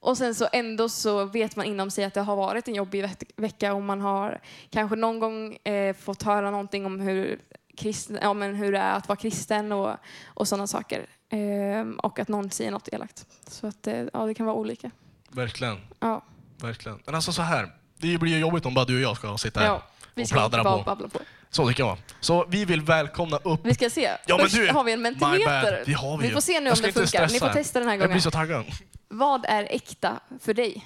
Och 0.00 0.18
sen 0.18 0.34
så 0.34 0.48
ändå 0.52 0.88
så 0.88 1.24
vet 1.24 1.56
man 1.56 1.66
inom 1.66 1.90
sig 1.90 2.04
att 2.04 2.14
det 2.14 2.20
har 2.20 2.36
varit 2.36 2.68
en 2.68 2.74
jobbig 2.74 3.02
ve- 3.02 3.26
vecka 3.36 3.72
och 3.74 3.82
man 3.82 4.00
har 4.00 4.40
kanske 4.70 4.96
någon 4.96 5.18
gång 5.20 5.56
eh, 5.56 5.94
fått 5.96 6.22
höra 6.22 6.50
någonting 6.50 6.86
om 6.86 7.00
hur, 7.00 7.40
kristen, 7.76 8.18
ja, 8.22 8.32
men 8.34 8.54
hur 8.54 8.72
det 8.72 8.78
är 8.78 8.92
att 8.96 9.08
vara 9.08 9.16
kristen 9.16 9.72
och, 9.72 9.90
och 10.26 10.48
sådana 10.48 10.66
saker. 10.66 11.06
Eh, 11.30 11.88
och 12.02 12.18
att 12.18 12.28
någon 12.28 12.50
säger 12.50 12.70
något 12.70 12.88
elakt. 12.92 13.26
Så 13.50 13.66
att 13.66 13.86
eh, 13.86 14.04
ja, 14.12 14.26
det 14.26 14.34
kan 14.34 14.46
vara 14.46 14.56
olika. 14.56 14.90
Verkligen. 15.30 15.76
Ja. 16.00 16.24
Verkligen. 16.56 16.98
Men 17.06 17.14
alltså 17.14 17.32
så 17.32 17.42
här. 17.42 17.74
Det 18.00 18.18
blir 18.18 18.32
ju 18.32 18.38
jobbigt 18.38 18.66
om 18.66 18.74
bara 18.74 18.84
du 18.84 18.94
och 18.96 19.00
jag 19.02 19.16
ska 19.16 19.38
sitta 19.38 19.60
här. 19.60 19.66
Ja, 19.66 19.82
vi 20.14 20.22
och 20.24 20.28
ska 20.28 20.36
inte 20.44 20.50
pladdra 20.50 20.64
bara 20.64 20.78
på. 20.78 20.84
babbla 20.84 21.08
på. 21.08 21.18
Så 21.50 21.68
tycker 21.68 21.82
jag. 21.82 21.96
Så 22.20 22.44
vi 22.48 22.64
vill 22.64 22.80
välkomna 22.82 23.36
upp... 23.36 23.60
Vi 23.64 23.74
ska 23.74 23.90
se. 23.90 24.10
Ja, 24.26 24.36
men 24.36 24.38
Först 24.38 24.56
du, 24.56 24.68
har 24.68 24.84
vi 24.84 24.92
en 24.92 25.02
mentimeter. 25.02 25.82
Det 25.86 25.92
har 25.92 26.16
vi 26.18 26.22
vi 26.22 26.28
ju. 26.28 26.34
får 26.34 26.40
se 26.40 26.60
nu 26.60 26.70
om 26.70 26.76
det 26.82 26.92
funkar. 26.92 27.28
Ni 27.28 27.38
får 27.38 27.48
testa 27.48 27.78
den 27.78 27.88
här 27.88 27.94
Jag 27.94 27.98
blir 28.00 28.08
gången. 28.08 28.22
så 28.22 28.30
taggad. 28.30 28.64
Vad 29.08 29.44
är 29.48 29.66
äkta 29.70 30.20
för 30.40 30.54
dig? 30.54 30.84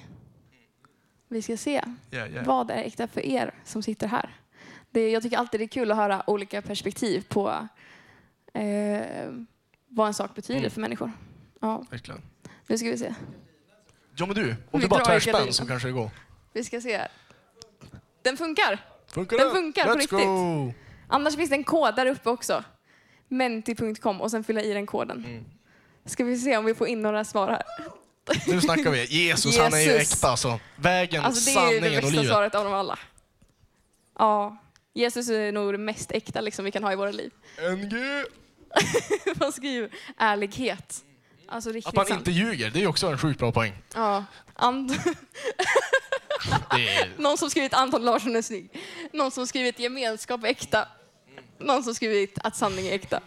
Vi 1.27 1.41
ska 1.41 1.57
se. 1.57 1.81
Yeah, 2.11 2.31
yeah. 2.31 2.45
Vad 2.45 2.71
är 2.71 2.77
äkta 2.83 3.07
för 3.07 3.25
er 3.25 3.53
som 3.63 3.83
sitter 3.83 4.07
här? 4.07 4.29
Det, 4.91 5.09
jag 5.11 5.23
tycker 5.23 5.37
alltid 5.37 5.59
det 5.59 5.63
är 5.65 5.67
kul 5.67 5.91
att 5.91 5.97
höra 5.97 6.23
olika 6.29 6.61
perspektiv 6.61 7.25
på 7.29 7.67
eh, 8.53 9.01
vad 9.87 10.07
en 10.07 10.13
sak 10.13 10.35
betyder 10.35 10.59
Mm. 10.59 10.71
för 10.71 10.81
människor. 10.81 11.11
Ja, 11.61 11.83
Verkligen. 11.89 12.21
nu 12.67 12.77
ska 12.77 12.89
vi 12.89 12.97
se. 12.97 13.15
Ja 14.15 14.25
men 14.25 14.35
du, 14.35 14.55
om 14.71 14.79
du 14.81 14.87
bara 14.87 14.97
drar 14.97 15.05
tar 15.05 15.15
i 15.17 15.21
spänn 15.21 15.31
gardinen. 15.33 15.53
så 15.53 15.65
kanske 15.65 15.87
det 15.87 15.91
går. 15.91 16.09
Vi 16.53 16.63
ska 16.63 16.81
se. 16.81 17.07
Den 18.21 18.37
funkar. 18.37 18.79
Funkar 19.07 19.37
Den 19.37 19.51
funkar 19.51 19.83
på 19.83 19.89
Let's 19.89 19.97
riktigt. 19.97 20.19
Go. 20.25 20.73
Annars 21.07 21.35
finns 21.35 21.49
det 21.49 21.55
en 21.55 21.63
kod 21.63 21.95
där 21.95 22.05
uppe 22.05 22.29
också. 22.29 22.63
Menti.com 23.27 24.21
och 24.21 24.31
sen 24.31 24.43
fylla 24.43 24.61
i 24.61 24.73
den 24.73 24.85
koden. 24.85 25.25
Mm. 25.25 25.45
Ska 26.05 26.23
vi 26.23 26.37
se 26.37 26.57
om 26.57 26.65
vi 26.65 26.73
får 26.75 26.87
in 26.87 27.01
några 27.01 27.23
svar 27.23 27.47
här. 27.47 27.63
Nu 28.47 28.61
snackar 28.61 28.91
vi. 28.91 29.05
Jesus, 29.05 29.57
han 29.57 29.73
är 29.73 29.77
ju 29.77 29.91
Jesus. 29.91 30.13
äkta 30.13 30.29
alltså. 30.29 30.59
Vägen, 30.75 31.23
Alltså 31.23 31.45
det 31.45 31.59
är 31.59 31.71
ju 31.71 31.79
det 31.79 31.79
sanningen 31.79 31.97
och 31.97 32.01
bästa 32.03 32.15
livet. 32.21 32.27
svaret 32.33 32.55
av 32.55 32.63
dem 32.63 32.73
alla. 32.73 32.99
Ja, 34.19 34.57
Jesus 34.93 35.29
är 35.29 35.51
nog 35.51 35.73
det 35.73 35.77
mest 35.77 36.11
äkta 36.11 36.41
liksom 36.41 36.65
vi 36.65 36.71
kan 36.71 36.83
ha 36.83 36.93
i 36.93 36.95
våra 36.95 37.11
liv. 37.11 37.31
NG. 37.77 38.23
Man 39.39 39.51
skriver 39.51 39.89
ärlighet. 40.17 41.03
Alltså 41.47 41.69
Att 41.69 41.95
man 41.95 42.05
sant. 42.05 42.19
inte 42.19 42.31
ljuger, 42.31 42.69
det 42.69 42.83
är 42.83 42.87
också 42.87 43.07
en 43.07 43.17
sjukt 43.17 43.39
bra 43.39 43.51
poäng. 43.51 43.73
Ja. 43.95 44.25
Det 46.71 46.89
är... 46.97 47.11
Någon 47.17 47.37
som 47.37 47.49
skrivit 47.49 47.73
Anton 47.73 48.05
Larsson 48.05 48.35
är 48.35 48.41
snygg. 48.41 48.69
Någon 49.13 49.31
som 49.31 49.47
skrivit 49.47 49.79
gemenskap 49.79 50.43
är 50.43 50.47
äkta. 50.47 50.87
Någon 51.59 51.83
som 51.83 51.95
skrivit 51.95 52.37
att 52.43 52.55
sanning 52.55 52.87
är 52.87 52.91
äkta. 52.93 53.21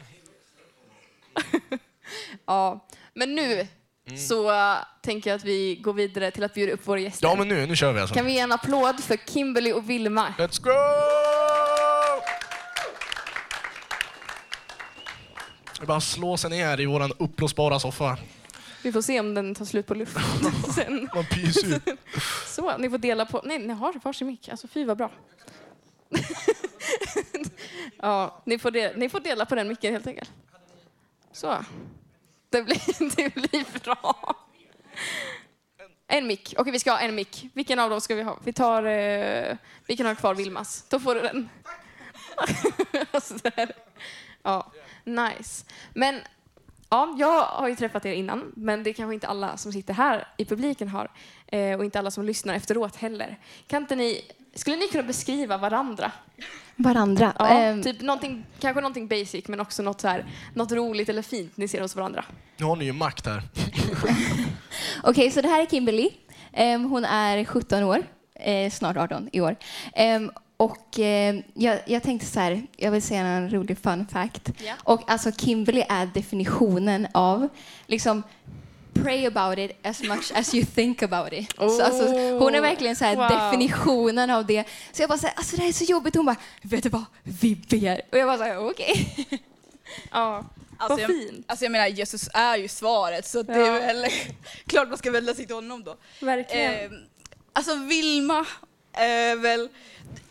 ja, 2.47 2.87
men 3.15 3.35
nu 3.35 3.67
så 4.15 4.51
äh, 4.51 4.77
tänker 5.01 5.31
jag 5.31 5.37
att 5.37 5.45
vi 5.45 5.77
går 5.77 5.93
vidare 5.93 6.31
till 6.31 6.45
att 6.45 6.55
bjuda 6.55 6.73
upp 6.73 6.87
våra 6.87 7.01
gäster. 7.01 7.29
Ja 7.29 7.35
men 7.35 7.49
nu, 7.49 7.67
nu 7.67 7.77
kör 7.77 7.93
vi 7.93 8.01
alltså. 8.01 8.15
Kan 8.15 8.27
vi 8.27 8.33
ge 8.33 8.39
en 8.39 8.53
applåd 8.53 9.05
för 9.05 9.17
Kimberly 9.17 9.73
och 9.73 9.91
Vilma? 9.91 10.35
Let's 10.39 10.63
go! 10.63 10.71
Är 15.81 15.87
bara 15.87 16.01
slå 16.01 16.37
sig 16.37 16.51
ner 16.51 16.81
i 16.81 16.87
våran 16.87 17.13
uppblåsbara 17.19 17.81
soffa. 17.81 18.19
Vi 18.83 18.93
får 18.93 19.03
se 19.03 19.21
om 19.21 19.35
den 19.35 19.55
tar 19.55 19.65
slut 19.65 19.87
på 19.87 19.95
luft 19.95 20.17
sen. 20.75 21.09
Man 21.15 21.25
pyser. 21.25 21.81
Så, 22.47 22.79
ni 22.79 22.91
får 22.91 22.99
dela 22.99 23.27
på... 23.27 23.43
Nej, 23.45 23.59
ni 23.59 23.73
har 23.73 24.01
varsin 24.03 24.27
mick. 24.27 24.49
Alltså 24.49 24.69
fy 24.69 24.85
vad 24.85 24.97
bra. 24.97 25.11
ja, 27.97 28.43
ni 28.45 28.59
får, 28.59 28.71
dela, 28.71 28.93
ni 28.97 29.09
får 29.09 29.21
dela 29.21 29.47
på 29.47 29.55
den 29.55 29.69
micken 29.69 29.93
helt 29.93 30.07
enkelt. 30.07 30.31
Så. 31.33 31.57
Det 32.51 32.63
blir, 32.63 33.17
det 33.17 33.35
blir 33.35 33.81
bra. 33.81 34.37
En 36.09 36.27
mick. 36.27 36.55
Okej, 36.59 36.73
vi 36.73 36.79
ska 36.79 36.91
ha 36.91 36.99
en 36.99 37.15
mick. 37.15 37.51
Vilken 37.55 37.79
av 37.79 37.91
dem 37.91 38.01
ska 38.01 38.15
vi 38.15 38.23
ha? 38.23 38.39
Vi 38.45 38.53
tar... 38.53 38.83
Eh, 38.85 39.57
vi 39.87 39.97
kan 39.97 40.07
ha 40.07 40.15
kvar 40.15 40.35
Vilmas. 40.35 40.85
Då 40.89 41.01
får 41.01 41.15
du 41.15 41.21
den. 41.21 41.49
alltså, 43.11 43.35
Ja, 44.43 44.73
nice. 45.05 45.65
Men 45.95 46.21
Ja, 46.91 47.15
jag 47.19 47.43
har 47.43 47.69
ju 47.69 47.77
träffat 47.77 48.07
er 48.07 48.13
innan, 48.13 48.53
men 48.57 48.83
det 48.83 48.93
kanske 48.93 49.15
inte 49.15 49.27
alla 49.27 49.57
som 49.57 49.73
sitter 49.73 49.95
här 49.95 50.29
i 50.37 50.45
publiken 50.45 50.89
har. 50.89 51.11
Eh, 51.47 51.77
och 51.79 51.85
inte 51.85 51.99
alla 51.99 52.11
som 52.11 52.25
lyssnar 52.25 52.55
efteråt 52.55 52.97
heller. 52.97 53.39
Kan 53.67 53.83
inte 53.83 53.97
ni, 53.97 54.21
skulle 54.55 54.77
ni 54.77 54.89
kunna 54.89 55.03
beskriva 55.03 55.59
varandra? 55.59 56.13
Varandra. 56.77 57.33
Ja, 57.39 57.49
Ehm, 57.49 57.83
typ 57.83 58.01
någonting, 58.01 58.47
kanske 58.61 58.81
någonting 58.81 59.09
basic, 59.09 59.49
men 59.49 59.61
också 59.61 59.83
något, 59.83 60.01
så 60.01 60.09
här, 60.09 60.27
något 60.55 60.73
roligt 60.73 61.09
eller 61.09 61.23
fint 61.23 61.57
ni 61.57 61.69
ser 61.69 61.81
hos 61.81 61.97
varandra. 61.97 62.25
Nu 62.57 62.65
har 62.65 62.77
ni 62.77 62.85
ju 62.85 62.93
makt 62.93 63.27
här. 63.27 63.43
Okej, 65.03 65.31
så 65.31 65.41
det 65.41 65.49
här 65.49 65.63
är 65.63 65.67
Kimberly. 65.67 66.11
Ehm, 66.53 66.85
hon 66.85 67.05
är 67.05 67.45
17 67.45 67.83
år, 67.85 68.03
eh, 68.35 68.71
snart 68.71 68.97
18 68.97 69.29
i 69.33 69.41
år. 69.41 69.57
Och 70.57 70.99
eh, 71.01 71.37
jag, 71.55 71.79
jag 71.87 72.03
tänkte 72.03 72.27
så 72.27 72.41
här, 72.41 72.67
jag 72.77 72.91
vill 72.91 73.03
säga 73.03 73.21
en 73.21 73.51
rolig 73.51 73.79
fun 73.79 74.07
fact. 74.13 74.51
Ja. 74.65 74.75
Och 74.85 75.11
alltså 75.11 75.33
Kimberly 75.33 75.83
är 75.89 76.07
definitionen 76.07 77.07
av 77.15 77.49
liksom 77.87 78.23
pray 78.95 79.27
about 79.27 79.59
it 79.59 79.87
as 79.87 80.03
much 80.03 80.33
as 80.35 80.55
you 80.55 80.65
think 80.75 81.03
about 81.03 81.33
it. 81.33 81.55
Så 81.57 81.83
alltså, 81.83 82.07
hon 82.39 82.55
är 82.55 82.61
verkligen 82.61 82.97
så 82.97 83.05
här 83.05 83.17
Wow. 83.17 83.29
definitionen 83.29 84.31
av 84.31 84.47
det. 84.47 84.65
Så 84.93 85.03
jag 85.03 85.09
bara 85.09 85.19
så 85.19 85.27
här, 85.27 85.35
alltså 85.37 85.57
det 85.57 85.63
här 85.63 85.69
är 85.69 85.73
så 85.73 85.85
jobbigt. 85.85 86.15
Hon 86.17 86.27
bara, 86.27 86.37
vet 86.63 86.83
du 86.83 86.89
vad, 86.89 87.05
vi 87.23 87.55
ber. 87.71 88.01
Och 88.13 88.19
jag 88.19 88.29
bara 88.29 88.39
så 88.39 88.45
här, 88.45 88.71
okej. 88.71 89.17
Ja. 90.11 90.45
Alltså 90.79 90.95
Vad 90.95 91.01
jag, 91.03 91.11
fint. 91.29 91.45
alltså 91.49 91.65
jag 91.65 91.73
menar, 91.73 91.87
Jesus 91.87 92.29
är 92.35 92.57
ju 92.57 92.69
svaret 92.69 93.27
så 93.27 93.43
det 93.43 93.59
Ja. 93.59 93.67
är 93.67 93.95
väl 93.95 94.07
klart 94.67 94.89
man 94.89 94.99
ska 94.99 95.11
vända 95.11 95.35
sig 95.35 95.47
till 95.47 95.55
honom 95.55 95.85
då. 95.85 95.97
Verkligen. 96.21 96.75
Eh, 96.75 96.91
alltså 97.53 97.75
Vilma 97.75 98.47
är 98.97 99.37
väl, 99.37 99.69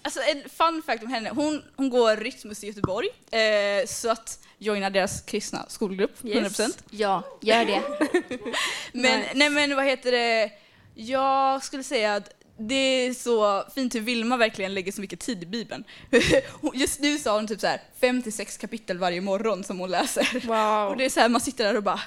alltså 0.02 0.20
en 0.22 0.50
fun 0.50 0.82
fact 0.86 1.04
om 1.04 1.10
henne, 1.10 1.30
hon, 1.30 1.64
hon 1.76 1.90
går 1.90 2.16
Rytmus 2.18 2.64
i 2.64 2.68
Göteborg 2.68 3.08
eh, 3.32 3.88
så 3.88 4.10
att 4.12 4.40
joina 4.58 4.90
deras 4.90 5.22
kristna 5.22 5.66
skolgrupp, 5.68 6.22
100%. 6.22 6.78
Ja, 6.90 7.24
gör 7.42 7.66
det. 7.66 7.82
Men, 8.94 9.20
Nice. 9.20 9.32
nej 9.36 9.50
men 9.50 9.76
vad 9.76 9.86
heter 9.86 10.12
det, 10.12 10.52
jag 10.96 11.64
skulle 11.64 11.84
säga 11.84 12.16
att 12.16 12.30
det 12.58 12.76
är 12.76 13.14
så 13.14 13.64
fint 13.76 13.96
hur 13.96 14.00
Vilma 14.02 14.38
verkligen 14.38 14.74
lägger 14.74 14.92
så 14.92 15.02
mycket 15.02 15.20
tid 15.20 15.44
i 15.44 15.46
Bibeln. 15.46 15.84
Just 16.74 17.00
nu 17.00 17.18
har 17.26 17.36
hon 17.36 17.48
typ 17.48 17.62
så 17.62 17.68
här 17.68 17.82
fem 18.02 18.22
till 18.22 18.34
sex 18.34 18.58
kapitel 18.58 18.98
varje 18.98 19.22
morgon 19.22 19.64
som 19.64 19.80
hon 19.80 19.92
läser. 19.92 20.48
Wow. 20.48 20.92
Och 20.92 20.98
det 20.98 21.06
är 21.06 21.10
så 21.10 21.20
här, 21.20 21.30
man 21.30 21.42
sitter 21.42 21.64
där 21.64 21.78
och 21.78 21.84
bara 21.84 22.02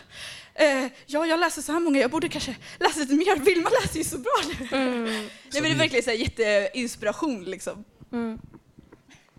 eh, 0.58 0.90
ja, 1.06 1.26
jag 1.26 1.40
läser 1.40 1.62
så 1.62 1.72
här 1.72 1.80
många, 1.80 2.00
jag 2.00 2.10
borde 2.10 2.28
kanske 2.28 2.56
läsa 2.78 3.00
lite 3.00 3.14
mer. 3.14 3.36
Vilma 3.38 3.70
läser 3.82 3.98
ju 3.98 4.04
så 4.04 4.18
bra 4.18 4.32
nu. 4.48 4.76
Mm. 4.76 5.04
Nej, 5.04 5.28
men 5.52 5.62
det 5.62 5.70
är 5.70 5.74
verkligen 5.78 6.04
så 6.04 6.10
här 6.10 6.16
jätteinspiration 6.16 7.44
liksom. 7.44 7.84
Mm. 8.12 8.38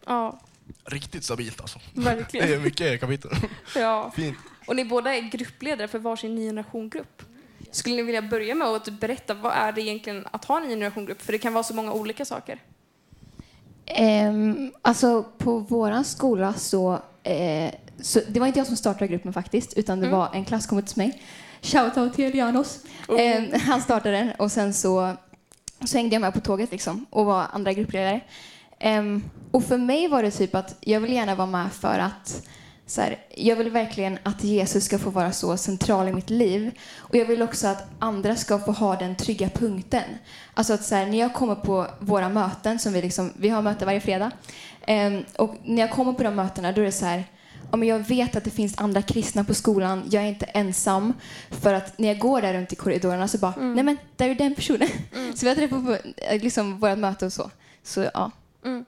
Ja, 0.05 0.39
Riktigt 0.85 1.23
stabilt 1.23 1.61
alltså. 1.61 1.79
Det 1.93 2.01
verkligen. 2.01 2.53
är 2.53 2.59
mycket 2.59 2.99
kapitel. 2.99 3.31
Ja. 3.75 4.11
Fint. 4.15 4.37
Och 4.67 4.75
ni 4.75 4.85
båda 4.85 5.15
är 5.15 5.21
gruppledare 5.21 5.87
för 5.87 5.99
varsin 5.99 6.35
ny 6.35 6.45
generationgrupp. 6.45 7.23
Skulle 7.71 7.95
ni 7.95 8.01
vilja 8.03 8.21
börja 8.21 8.55
med 8.55 8.67
att 8.67 8.89
berätta 8.89 9.33
vad 9.33 9.53
är 9.53 9.71
det 9.71 9.81
egentligen 9.81 10.27
att 10.31 10.45
ha 10.45 10.57
en 10.57 10.63
ny 10.63 10.69
generationgrupp? 10.69 11.21
För 11.21 11.31
det 11.31 11.37
kan 11.37 11.53
vara 11.53 11.63
så 11.63 11.73
många 11.73 11.93
olika 11.93 12.25
saker. 12.25 12.59
Um, 13.99 14.71
alltså 14.81 15.23
på 15.37 15.57
våran 15.59 16.05
skola 16.05 16.53
så, 16.53 17.01
eh, 17.23 17.71
så, 18.01 18.19
det 18.27 18.39
var 18.39 18.47
inte 18.47 18.59
jag 18.59 18.67
som 18.67 18.75
startade 18.77 19.07
gruppen 19.07 19.33
faktiskt, 19.33 19.73
utan 19.73 19.99
det 19.99 20.07
Mm. 20.07 20.19
var 20.19 20.29
en 20.33 20.45
klasskompis 20.45 20.93
till 20.93 21.03
mig. 21.03 21.21
Shoutout 21.61 22.13
till 22.13 22.25
Elianos. 22.25 22.79
Oh. 23.07 23.21
Ehm, 23.21 23.59
han 23.61 23.81
startade 23.81 24.17
den 24.17 24.31
och 24.37 24.51
sen 24.51 24.73
så, 24.73 25.13
så 25.85 25.97
hängde 25.97 26.15
jag 26.15 26.21
med 26.21 26.33
på 26.33 26.39
tåget 26.39 26.71
liksom 26.71 27.05
och 27.09 27.25
var 27.25 27.45
andra 27.53 27.73
gruppledare. 27.73 28.21
Ehm, 28.79 29.23
och 29.51 29.63
för 29.63 29.77
mig 29.77 30.07
var 30.07 30.23
det 30.23 30.31
typ 30.31 30.55
att 30.55 30.75
jag 30.79 30.99
vill 30.99 31.13
gärna 31.13 31.35
vara 31.35 31.47
med 31.47 31.71
för 31.73 31.99
att 31.99 32.47
så 32.85 33.01
här, 33.01 33.17
jag 33.35 33.55
vill 33.55 33.69
verkligen 33.69 34.19
att 34.23 34.43
Jesus 34.43 34.83
ska 34.85 34.99
få 34.99 35.09
vara 35.09 35.31
så 35.31 35.57
central 35.57 36.07
i 36.07 36.13
mitt 36.13 36.29
liv. 36.29 36.71
Och 36.97 37.15
jag 37.15 37.25
vill 37.25 37.41
också 37.41 37.67
att 37.67 37.87
andra 37.99 38.35
ska 38.35 38.59
få 38.59 38.71
ha 38.71 38.95
den 38.95 39.15
trygga 39.15 39.49
punkten. 39.49 40.03
Alltså 40.53 40.73
att 40.73 40.83
så 40.83 40.95
här, 40.95 41.05
när 41.05 41.17
jag 41.19 41.33
kommer 41.33 41.55
på 41.55 41.87
våra 41.99 42.29
möten, 42.29 42.79
som 42.79 42.93
vi, 42.93 43.01
liksom, 43.01 43.33
vi 43.37 43.49
har 43.49 43.61
möten 43.61 43.85
varje 43.85 43.99
fredag, 44.01 44.31
ehm, 44.87 45.23
och 45.37 45.55
när 45.63 45.81
jag 45.81 45.91
kommer 45.91 46.13
på 46.13 46.23
de 46.23 46.35
mötena 46.35 46.71
då 46.71 46.81
är 46.81 46.85
det 46.85 46.91
så 46.91 47.05
här, 47.05 47.23
men 47.77 47.87
jag 47.87 47.99
vet 47.99 48.35
att 48.35 48.43
det 48.43 48.49
finns 48.49 48.77
andra 48.77 49.01
kristna 49.01 49.43
på 49.43 49.53
skolan, 49.53 50.03
jag 50.11 50.23
är 50.23 50.27
inte 50.27 50.45
ensam. 50.45 51.13
För 51.49 51.73
att 51.73 51.97
när 51.97 52.07
jag 52.07 52.19
går 52.19 52.41
där 52.41 52.53
runt 52.53 52.73
i 52.73 52.75
korridorerna 52.75 53.27
så 53.27 53.37
bara, 53.37 53.55
nej 53.57 53.83
men 53.83 53.97
där 54.15 54.29
är 54.29 54.35
den 54.35 54.55
personen. 54.55 54.87
Så 55.35 55.45
vi 55.45 55.47
har 55.47 55.55
träffat 55.55 55.85
på 55.85 55.97
eh, 56.17 56.41
liksom, 56.41 56.79
vårt 56.79 56.97
möte 56.97 57.25
och 57.25 57.33
så. 57.33 57.51
Så 57.83 58.09
ja. 58.13 58.31
Mm. 58.65 58.85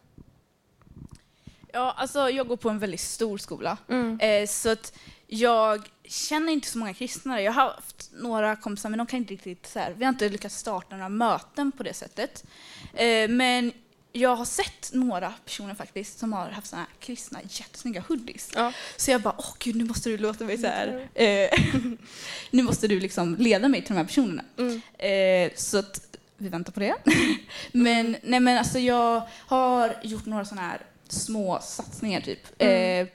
Ja, 1.74 1.94
alltså 1.98 2.30
jag 2.30 2.48
går 2.48 2.58
på 2.58 2.70
en 2.70 2.80
väldigt 2.80 3.00
stor 3.00 3.38
skola. 3.38 3.78
Mm. 3.90 4.20
Eh, 4.20 4.48
så 4.48 4.70
att 4.72 4.94
jag 5.28 5.90
känner 6.04 6.54
inte 6.54 6.68
så 6.68 6.78
många 6.78 6.94
kristna. 6.94 7.42
Jag 7.42 7.52
har 7.52 7.64
haft 7.64 8.10
några 8.14 8.56
kompisar, 8.56 8.90
men 8.90 8.98
de 8.98 9.08
kan 9.08 9.18
inte 9.18 9.34
riktigt 9.34 9.68
så 9.68 9.80
här, 9.80 9.94
vi 9.98 10.06
har 10.06 10.10
inte 10.10 10.30
lyckats 10.30 10.56
starta 10.56 10.96
några 10.96 11.10
möten 11.10 11.72
på 11.72 11.84
det 11.84 11.94
sättet. 11.94 12.46
Eh, 12.94 13.30
men 13.30 13.72
jag 14.12 14.36
har 14.36 14.46
sett 14.46 14.90
några 14.94 15.34
personer 15.46 15.76
faktiskt 15.76 16.20
som 16.20 16.34
har 16.34 16.50
haft 16.50 16.68
såna 16.68 16.82
här 16.82 16.90
kristna 17.00 17.40
jättesnygga 17.50 18.04
hoodies. 18.08 18.52
Ja. 18.56 18.74
Så 18.98 19.12
jag 19.12 19.22
bara, 19.22 19.36
åh 19.38 19.54
gud, 19.60 19.76
nu 19.76 19.84
måste 19.84 20.10
du 20.10 20.18
låta 20.18 20.44
mig 20.44 20.58
så 20.58 20.68
här. 20.68 21.08
Eh, 21.14 21.50
nu 22.52 22.64
måste 22.64 22.88
du 22.88 23.00
liksom 23.00 23.36
leda 23.36 23.68
mig 23.68 23.82
till 23.82 23.94
de 23.94 23.98
här 23.98 24.06
personerna. 24.06 24.44
Mm. 24.58 24.82
Eh, 24.98 25.52
så 25.56 25.78
att 25.78 26.18
vi 26.38 26.50
väntar 26.50 26.72
på 26.72 26.80
det. 26.80 26.96
men, 27.72 28.18
nej 28.24 28.40
men 28.40 28.58
alltså 28.58 28.80
jag 28.80 29.22
har 29.48 29.96
gjort 30.04 30.26
några 30.26 30.46
sådana 30.46 30.68
här 30.68 30.82
små 31.08 31.60
satsningar 31.62 32.22
typ. 32.22 32.48
Mm. 32.58 33.02
Eh, 33.02 33.14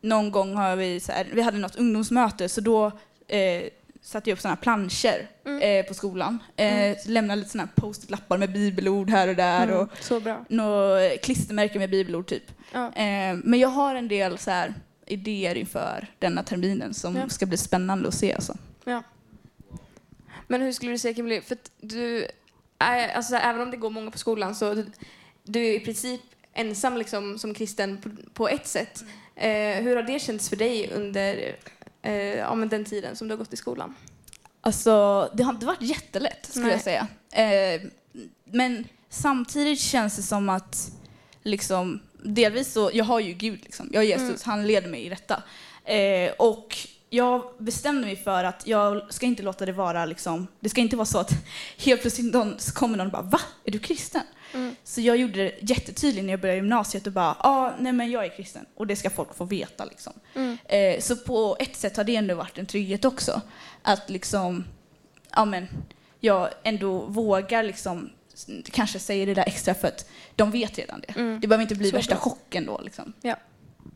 någon 0.00 0.30
gång 0.30 0.56
har 0.56 0.76
vi, 0.76 1.00
så 1.00 1.12
här, 1.12 1.26
vi 1.32 1.42
hade 1.42 1.58
något 1.58 1.76
ungdomsmöte 1.76 2.48
så 2.48 2.60
då 2.60 2.86
eh, 3.28 3.62
satte 4.06 4.30
jag 4.30 4.36
upp 4.36 4.40
sådana 4.40 4.56
planscher 4.56 5.28
Mm. 5.44 5.62
eh, 5.62 5.86
på 5.88 5.94
skolan. 5.94 6.38
Eh, 6.56 6.96
lämnade 7.06 7.36
lite 7.38 7.50
sådana 7.50 7.68
här 7.76 7.82
post-it-lappar 7.82 8.38
med 8.38 8.52
bibelord 8.52 9.10
här 9.10 9.28
och 9.28 9.36
där 9.36 9.62
Mm. 9.68 9.78
och 9.80 9.88
Så 10.00 10.20
bra. 10.20 10.44
några 10.48 11.16
klistermärken 11.16 11.78
med 11.78 11.90
bibelord 11.90 12.26
typ. 12.26 12.42
Ja. 12.72 12.86
Eh, 12.92 13.36
men 13.44 13.58
jag 13.58 13.68
har 13.68 13.94
en 13.94 14.08
del 14.08 14.38
så 14.38 14.50
här 14.50 14.74
idéer 15.06 15.54
inför 15.54 16.06
denna 16.18 16.42
terminen 16.42 16.94
som 16.94 17.16
Ja. 17.16 17.28
ska 17.28 17.46
bli 17.46 17.56
spännande 17.56 18.08
att 18.08 18.14
se. 18.14 18.32
Alltså. 18.34 18.56
Ja. 18.84 19.02
Men 20.48 20.62
hur 20.62 20.72
skulle 20.72 20.92
du 20.92 20.98
säga 20.98 21.14
Kimberly, 21.14 21.40
för 21.40 21.54
att 21.54 21.70
du 21.80 22.26
alltså, 22.78 23.36
även 23.36 23.60
om 23.62 23.70
det 23.70 23.76
går 23.76 23.90
många 23.90 24.10
på 24.10 24.18
skolan 24.18 24.54
så 24.54 24.74
du, 24.74 24.86
du 25.42 25.66
är 25.66 25.72
i 25.72 25.80
princip 25.80 26.20
ensam 26.54 26.96
liksom, 26.96 27.38
som 27.38 27.54
kristen 27.54 27.98
på, 28.02 28.10
på 28.34 28.48
ett 28.48 28.66
sätt. 28.66 29.04
Eh, 29.36 29.82
hur 29.82 29.96
har 29.96 30.02
det 30.02 30.18
känts 30.18 30.48
för 30.48 30.56
dig 30.56 30.90
under 30.94 31.56
eh, 32.06 32.54
men 32.54 32.68
den 32.68 32.84
tiden 32.84 33.16
som 33.16 33.28
du 33.28 33.34
har 33.34 33.38
gått 33.38 33.52
i 33.52 33.56
skolan? 33.56 33.94
Alltså, 34.60 35.30
det 35.34 35.42
har 35.42 35.52
inte 35.52 35.66
varit 35.66 35.82
jättelätt 35.82 36.46
skulle 36.46 36.66
Nej. 36.66 36.72
jag 36.74 36.82
säga. 36.82 37.06
Eh, 37.32 37.80
men 38.44 38.84
samtidigt 39.08 39.80
känns 39.80 40.16
det 40.16 40.22
som 40.22 40.48
att 40.48 40.90
liksom, 41.42 42.00
delvis 42.22 42.72
så, 42.72 42.90
jag 42.94 43.04
har 43.04 43.20
ju 43.20 43.32
Gud 43.32 43.60
liksom. 43.62 43.88
Jag 43.92 44.00
har 44.00 44.04
Jesus, 44.04 44.42
han 44.42 44.66
leder 44.66 44.88
mig 44.88 45.06
i 45.06 45.08
detta. 45.08 45.42
Eh, 45.84 46.32
och 46.38 46.76
jag 47.10 47.42
bestämde 47.58 48.06
mig 48.06 48.16
för 48.16 48.44
att 48.44 48.66
jag 48.66 49.14
ska 49.14 49.26
inte 49.26 49.42
låta 49.42 49.66
det 49.66 49.72
vara 49.72 50.06
liksom, 50.06 50.46
det 50.60 50.68
ska 50.68 50.80
inte 50.80 50.96
vara 50.96 51.06
så 51.06 51.18
att 51.18 51.32
helt 51.78 52.00
plötsligt 52.00 52.34
någon, 52.34 52.56
kommer 52.74 52.98
någon 52.98 53.06
och 53.06 53.12
bara 53.12 53.22
va? 53.22 53.40
Är 53.64 53.70
du 53.70 53.78
kristen? 53.78 54.22
Mm. 54.54 54.76
Så 54.84 55.00
jag 55.00 55.16
gjorde 55.16 55.44
det 55.44 55.54
jättetydligt 55.60 56.24
när 56.24 56.32
jag 56.32 56.40
började 56.40 56.56
gymnasiet 56.56 57.06
och 57.06 57.12
bara, 57.12 57.36
ja, 57.42 57.48
ah, 57.50 57.72
nej 57.78 57.92
men 57.92 58.10
jag 58.10 58.24
är 58.24 58.28
kristen 58.36 58.66
och 58.74 58.86
det 58.86 58.96
ska 58.96 59.10
folk 59.10 59.34
få 59.34 59.44
veta 59.44 59.84
liksom. 59.84 60.12
Mm. 60.34 60.58
Eh, 60.64 61.00
så 61.00 61.16
på 61.16 61.56
ett 61.60 61.76
sätt 61.76 61.96
har 61.96 62.04
det 62.04 62.16
ändå 62.16 62.34
varit 62.34 62.58
en 62.58 62.66
trygghet 62.66 63.04
också. 63.04 63.40
Att 63.82 64.10
liksom, 64.10 64.64
ja 65.34 65.44
men, 65.44 65.68
jag 66.20 66.48
ändå 66.62 66.98
vågar 66.98 67.62
liksom 67.62 68.10
kanske 68.72 68.98
säga 68.98 69.26
det 69.26 69.34
där 69.34 69.44
extra 69.46 69.74
för 69.74 69.88
att 69.88 70.10
de 70.36 70.50
vet 70.50 70.78
redan 70.78 71.00
det. 71.00 71.20
Mm. 71.20 71.40
Det 71.40 71.46
behöver 71.46 71.62
inte 71.62 71.74
bli 71.74 71.90
Så 71.90 71.96
värsta 71.96 72.14
bra. 72.14 72.20
chocken 72.22 72.66
då 72.66 72.80
liksom. 72.84 73.12
Det 73.20 73.36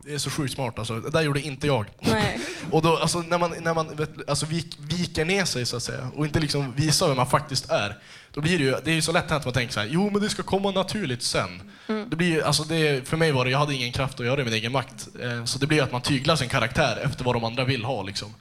är 0.07 0.17
så 0.17 0.29
sjukt 0.29 0.53
smart 0.53 0.79
alltså. 0.79 0.99
Det 0.99 1.09
där 1.09 1.21
gjorde 1.21 1.41
inte 1.41 1.67
jag. 1.67 1.85
Och 2.71 2.81
då, 2.81 2.97
alltså, 2.97 3.19
när 3.19 3.37
man, 3.37 3.53
när 3.61 3.73
man 3.73 3.95
vet, 3.95 4.29
alltså, 4.29 4.45
vik, 4.45 4.77
viker 4.79 5.25
ner 5.25 5.45
sig 5.45 5.65
så 5.65 5.77
att 5.77 5.83
säga 5.83 6.11
och 6.15 6.25
inte 6.25 6.39
liksom 6.39 6.73
visar 6.75 7.07
vem 7.07 7.17
man 7.17 7.27
faktiskt 7.27 7.69
är. 7.69 7.97
Då 8.33 8.41
blir 8.41 8.57
det 8.57 8.63
ju, 8.63 8.75
det 8.83 8.91
är 8.91 8.95
ju 8.95 9.01
så 9.01 9.11
lätt 9.11 9.29
hänt 9.29 9.39
att 9.39 9.45
man 9.45 9.53
tänker 9.53 9.73
så 9.73 9.79
här, 9.79 9.87
jo 9.91 10.09
men 10.09 10.21
det 10.21 10.29
ska 10.29 10.43
komma 10.43 10.71
naturligt 10.71 11.23
sen. 11.23 11.71
Det 11.87 12.15
blir 12.15 12.43
alltså 12.43 12.63
det, 12.63 13.07
för 13.07 13.17
mig 13.17 13.31
var 13.31 13.45
det, 13.45 13.51
jag 13.51 13.59
hade 13.59 13.75
ingen 13.75 13.91
kraft 13.91 14.19
att 14.19 14.25
göra 14.25 14.35
det 14.35 14.43
med 14.43 14.53
egen 14.53 14.71
makt. 14.71 15.07
Eh, 15.21 15.45
så 15.45 15.59
det 15.59 15.67
blir 15.67 15.83
att 15.83 15.91
man 15.91 16.01
tyglar 16.01 16.35
sin 16.35 16.49
karaktär 16.49 17.01
efter 17.03 17.23
vad 17.23 17.35
de 17.35 17.43
andra 17.43 17.63
vill 17.63 17.85
ha 17.85 18.03
liksom. 18.03 18.33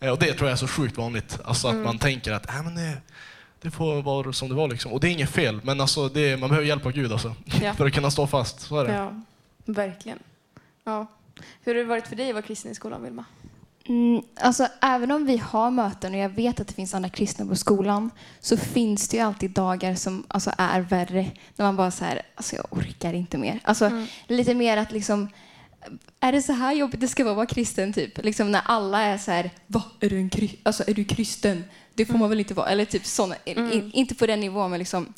Eh, 0.00 0.10
och 0.10 0.18
det 0.18 0.32
tror 0.32 0.48
jag 0.48 0.52
är 0.52 0.56
så 0.56 0.68
sjukt 0.68 0.96
vanligt. 0.96 1.38
Alltså 1.44 1.68
att 1.68 1.76
man 1.76 1.98
tänker 1.98 2.32
att, 2.32 2.48
äh, 2.48 2.62
men 2.62 2.74
det, 2.74 2.96
det 3.62 3.70
får 3.70 4.02
vara 4.02 4.32
som 4.32 4.48
det 4.48 4.54
var 4.54 4.68
liksom. 4.68 4.92
Och 4.92 5.00
det 5.00 5.08
är 5.08 5.12
inget 5.12 5.30
fel, 5.30 5.60
men 5.62 5.80
alltså 5.80 6.08
det, 6.08 6.36
man 6.36 6.48
behöver 6.48 6.68
hjälp 6.68 6.86
av 6.86 6.92
Gud 6.92 7.12
alltså. 7.12 7.34
Ja. 7.62 7.74
för 7.76 7.86
att 7.86 7.92
kunna 7.92 8.10
stå 8.10 8.26
fast. 8.26 8.60
Så 8.60 8.80
är 8.80 8.84
det. 8.84 8.92
Ja, 8.92 9.22
verkligen. 9.64 10.18
Ja. 10.86 11.06
Hur 11.64 11.74
har 11.74 11.82
det 11.82 11.88
varit 11.88 12.06
för 12.08 12.16
dig 12.16 12.28
att 12.28 12.34
vara 12.34 12.42
kristen 12.46 12.72
i 12.72 12.74
skolan, 12.74 13.02
Vilma? 13.02 13.24
Mm, 13.88 14.22
alltså, 14.40 14.68
även 14.80 15.10
om 15.10 15.26
vi 15.26 15.36
har 15.36 15.70
möten 15.70 16.14
och 16.14 16.20
jag 16.20 16.28
vet 16.28 16.60
att 16.60 16.68
det 16.68 16.74
finns 16.74 16.94
andra 16.94 17.08
kristna 17.08 17.46
på 17.46 17.56
skolan 17.56 18.10
så 18.40 18.56
finns 18.56 19.08
det 19.08 19.16
ju 19.16 19.22
alltid 19.22 19.50
dagar 19.50 19.94
som 19.94 20.24
alltså, 20.28 20.50
är 20.58 20.80
värre. 20.80 21.30
När 21.56 21.66
man 21.66 21.76
bara 21.76 21.90
så 21.90 22.04
här, 22.04 22.22
alltså 22.34 22.56
jag 22.56 22.66
orkar 22.70 23.12
inte 23.12 23.38
mer. 23.38 23.60
Alltså, 23.64 23.90
Lite 24.26 24.54
mer 24.54 24.76
att 24.76 24.92
liksom, 24.92 25.28
är 26.20 26.32
det 26.32 26.42
så 26.42 26.52
här 26.52 26.72
jobbigt 26.72 27.00
det 27.00 27.08
ska 27.08 27.24
vara 27.24 27.32
att 27.32 27.36
vara 27.36 27.46
kristen? 27.46 27.92
Typ? 27.92 28.24
Liksom 28.24 28.52
när 28.52 28.62
alla 28.64 29.00
är 29.02 29.18
så 29.18 29.30
här, 29.30 29.50
va, 29.66 29.82
är 30.00 30.10
du, 30.10 30.18
en 30.18 30.30
kri- 30.30 30.58
alltså, 30.62 30.84
är 30.86 30.94
du 30.94 31.04
kristen? 31.04 31.64
Det 31.94 32.06
får 32.06 32.18
man 32.18 32.28
väl 32.30 32.38
inte 32.40 32.54
vara. 32.54 32.68
Eller 32.68 32.84
typ 32.84 33.06
såna, 33.06 33.34
in, 33.44 33.90
inte 33.94 34.14
på 34.14 34.26
den 34.26 34.40
nivån, 34.40 34.70
men 34.70 34.78
liksom 34.78 35.12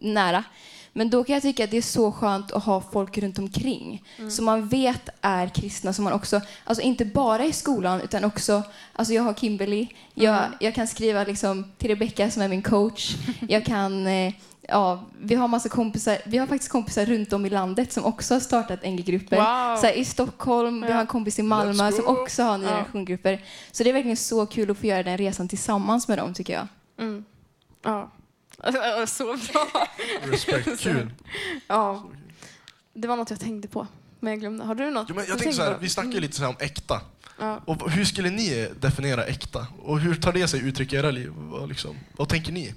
nära. 0.00 0.44
Men 0.92 1.10
då 1.10 1.24
kan 1.24 1.34
jag 1.34 1.42
tycka 1.42 1.64
att 1.64 1.70
det 1.70 1.76
är 1.76 1.82
så 1.82 2.12
skönt 2.12 2.52
att 2.52 2.64
ha 2.64 2.80
folk 2.92 3.18
runt 3.18 3.38
omkring 3.38 4.04
som 4.30 4.44
man 4.44 4.68
vet 4.68 5.08
är 5.20 5.48
kristna, 5.48 5.92
som 5.92 6.04
man 6.04 6.12
också, 6.12 6.40
alltså 6.64 6.82
inte 6.84 7.04
bara 7.04 7.44
i 7.44 7.52
skolan 7.52 8.00
utan 8.00 8.24
också, 8.24 8.62
alltså 8.92 9.14
jag 9.14 9.22
har 9.22 9.34
Kimberly, 9.34 9.88
jag, 10.14 10.44
jag 10.60 10.74
kan 10.74 10.86
skriva 10.86 11.24
liksom 11.24 11.72
till 11.78 11.88
Rebecca 11.90 12.30
som 12.30 12.42
är 12.42 12.48
min 12.48 12.62
coach, 12.62 13.16
jag 13.48 13.64
kan 13.64 14.06
eh, 14.06 14.32
Ja, 14.72 15.04
vi 15.20 15.34
har 15.34 15.48
massa 15.48 15.68
kompisar. 15.68 16.18
Vi 16.24 16.38
har 16.38 16.46
faktiskt 16.46 16.72
kompisar 16.72 17.06
runt 17.06 17.32
om 17.32 17.46
i 17.46 17.50
landet 17.50 17.92
som 17.92 18.04
också 18.04 18.34
har 18.34 18.40
startat 18.40 18.82
NG-grupper. 18.84 19.36
Wow. 19.36 19.76
Så 19.80 19.86
här, 19.86 19.92
I 19.92 20.04
Stockholm, 20.04 20.80
vi 20.80 20.86
Ja. 20.88 20.94
har 20.94 21.00
en 21.00 21.06
kompis 21.06 21.38
i 21.38 21.42
Malmö 21.42 21.92
som 21.92 22.06
också 22.06 22.42
har 22.42 22.58
nya 22.58 22.84
Ja. 23.22 23.38
Så 23.72 23.82
det 23.84 23.90
är 23.90 23.92
verkligen 23.94 24.16
så 24.16 24.46
kul 24.46 24.70
att 24.70 24.78
få 24.78 24.86
göra 24.86 25.02
den 25.02 25.18
resan 25.18 25.48
tillsammans 25.48 26.08
med 26.08 26.18
dem 26.18 26.34
tycker 26.34 26.52
jag. 26.52 26.66
Mm. 26.98 27.24
Ja. 27.82 28.10
Så 29.06 29.24
bra. 29.52 29.86
Respekt. 30.22 30.80
Kul. 30.80 31.10
Ja. 31.66 32.10
Det 32.94 33.08
var 33.08 33.16
något 33.16 33.30
jag 33.30 33.40
tänkte 33.40 33.68
på, 33.68 33.86
men 34.20 34.30
jag 34.32 34.40
glömde. 34.40 34.64
Har 34.64 34.74
du 34.74 34.90
något? 34.90 35.06
Jo, 35.08 35.14
men 35.14 35.24
jag 35.28 35.38
tänkte 35.38 35.56
så 35.56 35.62
här, 35.62 35.78
vi 35.80 35.88
snackar 35.88 36.10
ju 36.12 36.20
lite 36.20 36.36
så 36.36 36.42
här 36.42 36.48
om 36.50 36.56
äkta. 36.60 37.00
Ja. 37.38 37.60
Och 37.66 37.90
hur 37.90 38.04
skulle 38.04 38.30
ni 38.30 38.68
definiera 38.80 39.24
äkta? 39.24 39.66
Och 39.82 40.00
hur 40.00 40.14
tar 40.14 40.32
det 40.32 40.48
sig 40.48 40.60
uttryck 40.68 40.92
i 40.92 40.96
era 40.96 41.10
liv? 41.10 41.32
Vad, 41.36 41.68
liksom, 41.68 41.96
vad 42.16 42.28
tänker 42.28 42.52
ni? 42.52 42.74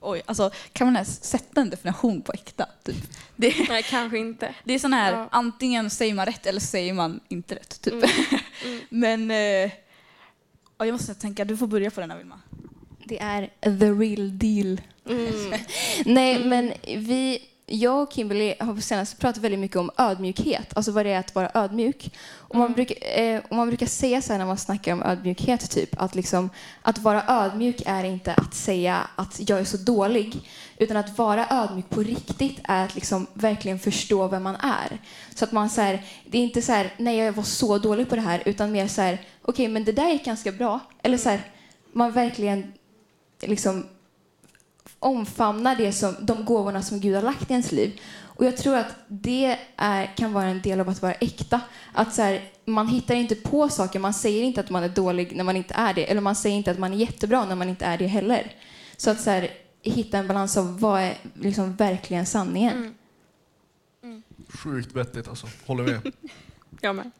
Oj, 0.00 0.22
alltså 0.26 0.50
kan 0.72 0.86
man 0.86 0.96
ens 0.96 1.24
sätta 1.24 1.60
en 1.60 1.70
definition 1.70 2.22
på 2.22 2.32
äkta? 2.32 2.66
Typ? 2.84 2.96
Det, 3.36 3.54
Nej, 3.68 3.82
kanske 3.82 4.18
inte. 4.18 4.54
det 4.64 4.74
är 4.74 4.78
sån 4.78 4.92
här, 4.92 5.12
Ja. 5.12 5.28
antingen 5.30 5.90
säger 5.90 6.14
man 6.14 6.26
rätt 6.26 6.46
eller 6.46 6.60
säger 6.60 6.94
man 6.94 7.20
inte 7.28 7.54
rätt. 7.54 7.80
Typ. 7.80 7.92
Mm. 7.94 8.08
Mm. 8.64 8.80
Men 8.88 9.30
eh, 9.30 9.36
ja, 10.78 10.86
jag 10.86 10.92
måste 10.92 11.14
tänka, 11.14 11.44
du 11.44 11.56
får 11.56 11.66
börja 11.66 11.90
på 11.90 12.00
den 12.00 12.10
här 12.10 12.18
Vilma. 12.18 12.40
Det 13.04 13.20
är 13.20 13.50
the 13.62 13.90
real 13.90 14.38
deal. 14.38 14.80
Mm. 15.08 15.52
Nej, 16.04 16.44
men 16.44 16.72
vi, 16.84 17.42
jag 17.66 18.02
och 18.02 18.12
Kimberly 18.12 18.54
har 18.60 18.74
på 18.74 18.80
senaste 18.80 19.16
pratat 19.16 19.42
väldigt 19.42 19.60
mycket 19.60 19.76
om 19.76 19.90
ödmjukhet, 19.98 20.76
alltså 20.76 20.92
vad 20.92 21.06
det 21.06 21.10
är 21.10 21.18
att 21.18 21.34
vara 21.34 21.50
ödmjuk. 21.54 22.10
Och 22.36 22.54
man, 22.56 22.64
Mm. 22.66 22.74
brukar, 22.74 23.20
eh, 23.20 23.40
och 23.48 23.56
man 23.56 23.68
brukar 23.68 23.86
säga 23.86 24.22
så 24.22 24.32
här 24.32 24.38
när 24.38 24.46
man 24.46 24.56
snackar 24.58 24.92
om 24.92 25.02
ödmjukhet, 25.02 25.70
typ 25.70 26.02
att, 26.02 26.14
liksom, 26.14 26.50
att 26.82 26.98
vara 26.98 27.24
ödmjuk 27.28 27.82
är 27.86 28.04
inte 28.04 28.34
att 28.34 28.54
säga 28.54 29.08
att 29.16 29.40
jag 29.48 29.60
är 29.60 29.64
så 29.64 29.76
dålig, 29.76 30.40
utan 30.78 30.96
att 30.96 31.18
vara 31.18 31.46
ödmjuk 31.50 31.88
på 31.90 32.02
riktigt 32.02 32.58
är 32.64 32.84
att 32.84 32.94
liksom 32.94 33.26
verkligen 33.34 33.78
förstå 33.78 34.28
vem 34.28 34.42
man 34.42 34.56
är. 34.56 34.98
Så 35.34 35.44
att 35.44 35.52
man 35.52 35.70
så 35.70 35.80
här, 35.80 36.02
det 36.26 36.38
är 36.38 36.42
inte 36.42 36.62
så 36.62 36.72
här, 36.72 36.94
nej 36.98 37.16
jag 37.16 37.32
var 37.32 37.42
så 37.42 37.78
dålig 37.78 38.08
på 38.08 38.16
det 38.16 38.22
här, 38.22 38.42
utan 38.46 38.72
mer 38.72 38.88
så 38.88 39.02
här, 39.02 39.18
okej 39.42 39.68
men 39.68 39.84
det 39.84 39.92
där 39.92 40.10
gick 40.12 40.24
ganska 40.24 40.52
bra. 40.52 40.80
Eller 41.02 41.18
så 41.18 41.28
här, 41.28 41.40
man 41.92 42.12
verkligen 42.12 42.72
liksom 43.42 43.86
omfamnar 45.02 45.76
det 45.76 45.92
som, 45.92 46.14
de 46.20 46.44
gåvorna 46.44 46.82
som 46.82 47.00
Gud 47.00 47.14
har 47.14 47.22
lagt 47.22 47.50
i 47.50 47.52
ens 47.52 47.72
liv. 47.72 48.00
Och 48.20 48.44
jag 48.44 48.56
tror 48.56 48.76
att 48.76 48.94
det 49.08 49.58
är, 49.76 50.16
kan 50.16 50.32
vara 50.32 50.44
en 50.44 50.62
del 50.62 50.80
av 50.80 50.88
att 50.88 51.02
vara 51.02 51.12
äkta. 51.12 51.60
Att 51.92 52.14
så 52.14 52.22
här, 52.22 52.50
man 52.64 52.88
hittar 52.88 53.14
inte 53.14 53.34
på 53.34 53.68
saker, 53.68 53.98
man 53.98 54.14
säger 54.14 54.42
inte 54.42 54.60
att 54.60 54.70
man 54.70 54.82
är 54.82 54.88
dålig 54.88 55.36
när 55.36 55.44
man 55.44 55.56
inte 55.56 55.74
är 55.74 55.94
det. 55.94 56.10
Eller 56.10 56.20
man 56.20 56.36
säger 56.36 56.56
inte 56.56 56.70
att 56.70 56.78
man 56.78 56.92
är 56.92 56.96
jättebra 56.96 57.44
när 57.44 57.54
man 57.54 57.68
inte 57.68 57.84
är 57.84 57.98
det 57.98 58.06
heller. 58.06 58.56
Så 58.96 59.10
att 59.10 59.20
så 59.20 59.30
här, 59.30 59.50
hitta 59.82 60.18
en 60.18 60.28
balans 60.28 60.56
av 60.56 60.80
vad 60.80 61.00
är 61.00 61.16
liksom 61.34 61.76
verkligen 61.76 62.26
sanningen. 62.26 62.94
Mm. 64.02 64.22
Sjukt 64.48 64.92
vettigt 64.92 65.28
alltså. 65.28 65.46
Håller 65.66 65.84
med. 65.84 66.12
Jag 66.80 66.96
med. 66.96 67.10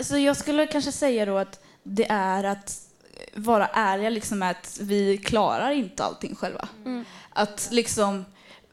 Så 0.00 0.18
jag 0.18 0.36
skulle 0.36 0.66
kanske 0.66 0.92
säga 0.92 1.26
då 1.26 1.36
att 1.36 1.60
det 1.82 2.06
är 2.10 2.44
att 2.44 2.80
vara 3.36 3.66
ärliga 3.66 4.10
liksom 4.10 4.38
med 4.38 4.50
att 4.50 4.78
vi 4.82 5.18
klarar 5.18 5.70
inte 5.70 6.04
allting 6.04 6.34
själva. 6.34 6.68
Mm. 6.84 7.04
Att 7.30 7.68
liksom 7.72 8.24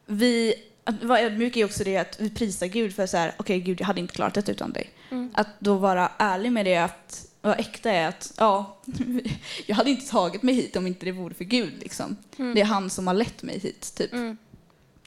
vi, 0.06 0.54
att 0.84 1.04
vara 1.04 1.20
ödmjuk 1.20 1.56
är 1.56 1.64
också 1.64 1.84
det 1.84 1.96
att 1.96 2.20
vi 2.20 2.30
prisar 2.30 2.66
Gud 2.66 2.94
för 2.94 3.06
så 3.06 3.16
här, 3.16 3.34
okej 3.38 3.60
Gud 3.60 3.80
jag 3.80 3.86
hade 3.86 4.00
inte 4.00 4.14
klarat 4.14 4.34
det 4.34 4.48
utan 4.48 4.72
dig. 4.72 4.90
Mm. 5.10 5.30
Att 5.34 5.48
då 5.58 5.74
vara 5.74 6.10
ärlig 6.18 6.52
med 6.52 6.66
det, 6.66 6.76
att 6.76 7.26
vara 7.40 7.54
äkta 7.54 7.90
är 7.90 8.08
att 8.08 8.34
ja, 8.36 8.78
jag 9.66 9.76
hade 9.76 9.90
inte 9.90 10.10
tagit 10.10 10.42
mig 10.42 10.54
hit 10.54 10.76
om 10.76 10.86
inte 10.86 11.06
det 11.06 11.12
vore 11.12 11.34
för 11.34 11.44
Gud 11.44 11.72
liksom. 11.80 12.16
Mm. 12.38 12.54
Det 12.54 12.60
är 12.60 12.64
han 12.64 12.90
som 12.90 13.06
har 13.06 13.14
lett 13.14 13.42
mig 13.42 13.58
hit 13.58 13.94
typ. 13.96 14.12
Mm. 14.12 14.36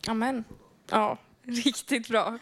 Amen. 0.07 0.43
Ja, 0.91 1.17
riktigt 1.43 2.07
bra. 2.07 2.37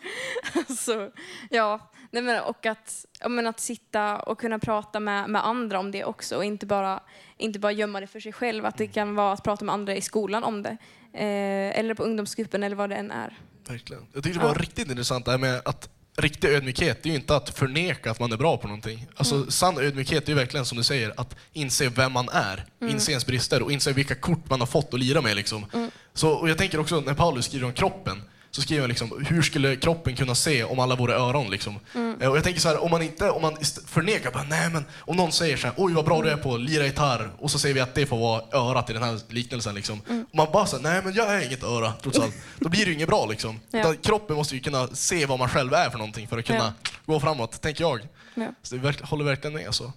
alltså, 0.53 1.11
ja. 1.49 1.91
Nej, 2.15 2.23
men, 2.23 2.43
och 2.43 2.65
att, 2.65 3.05
men 3.29 3.47
att 3.47 3.59
sitta 3.59 4.19
och 4.19 4.39
kunna 4.39 4.59
prata 4.59 4.99
med, 4.99 5.29
med 5.29 5.45
andra 5.47 5.79
om 5.79 5.91
det 5.91 6.03
också 6.03 6.35
och 6.37 6.45
inte 6.45 6.65
bara, 6.65 6.99
inte 7.37 7.59
bara 7.59 7.71
gömma 7.71 7.99
det 7.99 8.07
för 8.07 8.19
sig 8.19 8.33
själv. 8.33 8.65
Att 8.65 8.77
det 8.77 8.87
kan 8.87 9.15
vara 9.15 9.33
att 9.33 9.43
prata 9.43 9.65
med 9.65 9.73
andra 9.73 9.95
i 9.95 10.01
skolan 10.01 10.43
om 10.43 10.63
det. 10.63 10.77
Eh, 11.13 11.79
eller 11.79 11.93
på 11.93 12.03
ungdomsgruppen 12.03 12.63
eller 12.63 12.75
vad 12.75 12.89
det 12.89 12.95
än 12.95 13.11
är. 13.11 13.37
Verkligen. 13.67 14.05
Jag 14.13 14.23
tyckte 14.23 14.39
det 14.39 14.45
var 14.45 14.55
Ja. 14.55 14.61
riktigt 14.61 14.89
intressant 14.89 15.25
det 15.25 15.31
här 15.31 15.37
med 15.37 15.61
att 15.65 15.89
riktig 16.17 16.47
ödmjukhet, 16.49 17.03
det 17.03 17.09
är 17.09 17.11
ju 17.11 17.17
inte 17.19 17.35
att 17.35 17.49
förneka 17.49 18.11
att 18.11 18.19
man 18.19 18.31
är 18.31 18.37
bra 18.37 18.57
på 18.57 18.67
någonting. 18.67 19.07
Alltså 19.15 19.51
sann 19.51 19.77
ödmjukhet, 19.77 20.25
det 20.25 20.29
är 20.31 20.33
ju 20.33 20.39
verkligen 20.39 20.65
som 20.65 20.77
du 20.77 20.83
säger, 20.83 21.13
att 21.17 21.35
inse 21.53 21.89
vem 21.89 22.11
man 22.11 22.29
är, 22.29 22.65
inse 22.81 23.11
ens 23.11 23.25
brister 23.25 23.61
och 23.61 23.71
inse 23.71 23.93
vilka 23.93 24.15
kort 24.15 24.49
man 24.49 24.59
har 24.59 24.67
fått 24.67 24.93
att 24.93 24.99
lira 24.99 25.21
med. 25.21 25.35
Liksom. 25.35 25.65
Så, 26.13 26.29
och 26.31 26.49
jag 26.49 26.57
tänker 26.57 26.79
också, 26.79 26.99
när 27.01 27.13
Paulus 27.13 27.45
skriver 27.45 27.65
om 27.67 27.73
kroppen, 27.73 28.21
så 28.55 28.61
skriver 28.61 28.81
han 28.81 28.89
liksom, 28.89 29.25
hur 29.29 29.41
skulle 29.41 29.75
kroppen 29.75 30.15
kunna 30.15 30.35
se 30.35 30.63
om 30.63 30.79
alla 30.79 30.95
vore 30.95 31.13
öron? 31.13 31.49
Liksom? 31.51 31.79
Eh, 32.19 32.29
Och 32.29 32.37
jag 32.37 32.43
tänker 32.43 32.61
så 32.61 32.67
här, 32.69 32.83
om 32.83 32.91
man 32.91 33.01
inte 33.01 33.29
om 33.29 33.41
man 33.41 33.57
förnekar, 33.87 34.31
bara, 34.31 34.43
nej 34.43 34.69
men 34.69 34.85
om 34.97 35.15
någon 35.17 35.31
säger 35.31 35.57
så 35.57 35.67
här, 35.67 35.73
oj 35.77 35.93
vad 35.93 36.05
bra 36.05 36.21
du 36.21 36.29
är 36.29 36.37
på 36.37 36.53
att 36.55 36.61
lira 36.61 36.85
gitarr, 36.85 37.29
och 37.39 37.51
så 37.51 37.59
säger 37.59 37.75
vi 37.75 37.81
att 37.81 37.95
det 37.95 38.05
får 38.05 38.17
vara 38.17 38.41
örat 38.51 38.89
i 38.89 38.93
den 38.93 39.03
här 39.03 39.19
liknelsen. 39.29 39.75
Liksom. 39.75 39.99
Och 40.29 40.35
man 40.35 40.47
bara 40.53 40.65
säger, 40.65 40.83
nej 40.83 41.01
men 41.03 41.13
jag 41.13 41.27
är 41.35 41.45
inget 41.45 41.63
öra, 41.63 41.93
trots 42.01 42.19
allt. 42.19 42.35
Då 42.59 42.69
blir 42.69 42.79
det 42.85 42.87
ju 42.89 42.93
inget 42.95 43.09
bra 43.09 43.25
liksom. 43.25 43.59
Ja. 43.71 43.93
Kroppen 44.03 44.35
måste 44.35 44.55
ju 44.55 44.61
kunna 44.61 44.87
se 44.87 45.25
vad 45.25 45.39
man 45.39 45.49
själv 45.49 45.73
är 45.73 45.89
för 45.89 45.97
någonting 45.97 46.27
för 46.27 46.37
att 46.37 46.45
kunna 46.45 46.73
gå 47.05 47.19
framåt, 47.19 47.61
tänker 47.61 47.83
jag. 47.83 48.07
Ja. 48.35 48.47
Så 48.63 48.75
det 48.75 48.81
verk- 48.81 49.01
håller 49.01 49.25
verkligen 49.25 49.53
med 49.53 49.65
alltså. 49.67 49.93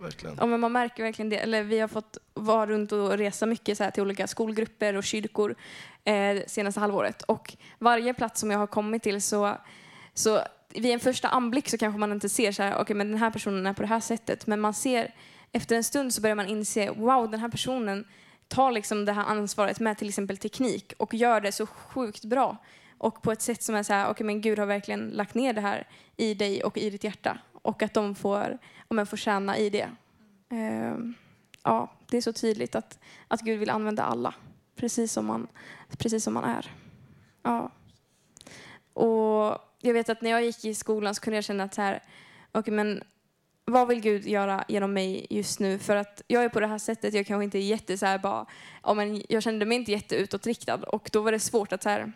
Verkligen. 0.00 0.36
Ja, 0.40 0.46
men 0.46 0.60
man 0.60 0.72
märker 0.72 1.02
verkligen 1.02 1.28
det. 1.28 1.36
Eller 1.36 1.62
vi 1.62 1.78
har 1.78 1.88
fått 1.88 2.18
vara 2.34 2.66
runt 2.66 2.92
och 2.92 3.18
resa 3.18 3.46
mycket 3.46 3.78
så 3.78 3.84
här, 3.84 3.90
till 3.90 4.02
olika 4.02 4.26
skolgrupper 4.26 4.96
och 4.96 5.04
kyrkor 5.04 5.54
eh, 6.04 6.36
senaste 6.46 6.80
halvåret. 6.80 7.22
Och 7.22 7.56
varje 7.78 8.14
plats 8.14 8.40
som 8.40 8.50
jag 8.50 8.58
har 8.58 8.66
kommit 8.66 9.02
till 9.02 9.22
så, 9.22 9.56
så 10.14 10.40
vid 10.68 10.92
en 10.92 11.00
första 11.00 11.28
anblick 11.28 11.68
så 11.68 11.78
kanske 11.78 11.98
man 11.98 12.12
inte 12.12 12.28
ser 12.28 12.52
så 12.52 12.62
här, 12.62 12.80
okay, 12.80 12.96
men 12.96 13.10
den 13.10 13.18
här 13.18 13.30
personen 13.30 13.66
är 13.66 13.72
på 13.72 13.82
det 13.82 13.88
här 13.88 14.00
sättet. 14.00 14.46
Men 14.46 14.60
man 14.60 14.74
ser, 14.74 15.14
efter 15.52 15.76
en 15.76 15.84
stund 15.84 16.14
så 16.14 16.20
börjar 16.20 16.36
man 16.36 16.48
inse, 16.48 16.90
wow 16.90 17.30
den 17.30 17.40
här 17.40 17.48
personen 17.48 18.04
tar 18.48 18.72
liksom 18.72 19.04
det 19.04 19.12
här 19.12 19.24
ansvaret 19.24 19.80
med 19.80 19.98
till 19.98 20.08
exempel 20.08 20.36
teknik 20.36 20.92
och 20.96 21.14
gör 21.14 21.40
det 21.40 21.52
så 21.52 21.66
sjukt 21.66 22.24
bra. 22.24 22.56
Och 22.98 23.22
på 23.22 23.32
ett 23.32 23.42
sätt 23.42 23.62
som 23.62 23.74
är 23.74 23.82
så 23.82 23.92
här, 23.92 24.10
okej 24.10 24.26
men 24.26 24.40
Gud 24.40 24.58
har 24.58 24.66
verkligen 24.66 25.08
lagt 25.08 25.34
ner 25.34 25.52
det 25.52 25.60
här 25.60 25.88
i 26.16 26.34
dig 26.34 26.62
och 26.62 26.78
i 26.78 26.90
ditt 26.90 27.04
hjärta. 27.04 27.38
Och 27.62 27.82
att 27.82 27.94
de 27.94 28.14
får, 28.14 28.58
och 28.90 28.96
jag 28.96 29.08
får 29.08 29.16
tjäna 29.16 29.58
i 29.58 29.70
det. 29.70 29.90
Ehm, 30.48 31.14
ja, 31.62 31.92
det 32.06 32.16
är 32.16 32.20
så 32.20 32.32
tydligt 32.32 32.74
att, 32.74 32.98
att 33.28 33.40
Gud 33.40 33.58
vill 33.60 33.70
använda 33.70 34.02
alla, 34.02 34.34
precis 34.76 35.12
som 35.12 35.26
man, 35.26 35.46
precis 35.98 36.24
som 36.24 36.34
man 36.34 36.44
är. 36.44 36.70
Ja. 37.42 37.70
Och 38.92 39.58
jag 39.78 39.92
vet 39.92 40.08
att 40.08 40.22
när 40.22 40.30
jag 40.30 40.44
gick 40.44 40.64
i 40.64 40.74
skolan 40.74 41.14
så 41.14 41.20
kunde 41.20 41.36
jag 41.36 41.44
känna 41.44 41.64
att 41.64 41.74
så 41.74 41.82
här, 41.82 42.02
okej 42.52 42.74
men 42.74 43.02
vad 43.64 43.88
vill 43.88 44.00
Gud 44.00 44.26
göra 44.26 44.64
genom 44.68 44.92
mig 44.92 45.26
just 45.30 45.60
nu? 45.60 45.78
För 45.78 45.96
att 45.96 46.22
jag 46.26 46.44
är 46.44 46.48
på 46.48 46.60
det 46.60 46.66
här 46.66 46.78
sättet, 46.78 47.14
jag 47.14 47.26
kanske 47.26 47.44
inte 47.44 47.58
är 47.58 47.62
jätte 47.62 47.98
så 47.98 48.06
här 48.06 48.18
bara, 48.18 48.46
ja 48.82 48.94
men 48.94 49.22
jag 49.28 49.42
kände 49.42 49.66
mig 49.66 49.78
inte 49.78 49.92
jätteutåtriktad 49.92 50.76
och 50.76 51.10
då 51.12 51.22
var 51.22 51.32
det 51.32 51.40
svårt 51.40 51.72
att 51.72 51.82
så 51.82 51.88
här, 51.88 52.12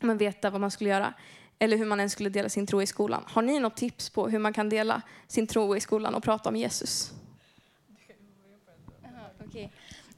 men 0.00 0.18
veta 0.18 0.50
vad 0.50 0.60
man 0.60 0.70
skulle 0.70 0.90
göra 0.90 1.14
eller 1.60 1.76
hur 1.76 1.86
man 1.86 2.00
ens 2.00 2.12
skulle 2.12 2.30
dela 2.30 2.48
sin 2.48 2.66
tro 2.66 2.82
i 2.82 2.86
skolan. 2.86 3.22
Har 3.26 3.42
ni 3.42 3.60
något 3.60 3.76
tips 3.76 4.10
på 4.10 4.28
hur 4.28 4.38
man 4.38 4.52
kan 4.52 4.68
dela 4.68 5.02
sin 5.28 5.46
tro 5.46 5.76
i 5.76 5.80
skolan 5.80 6.14
och 6.14 6.22
prata 6.22 6.48
om 6.48 6.56
Jesus? 6.56 7.12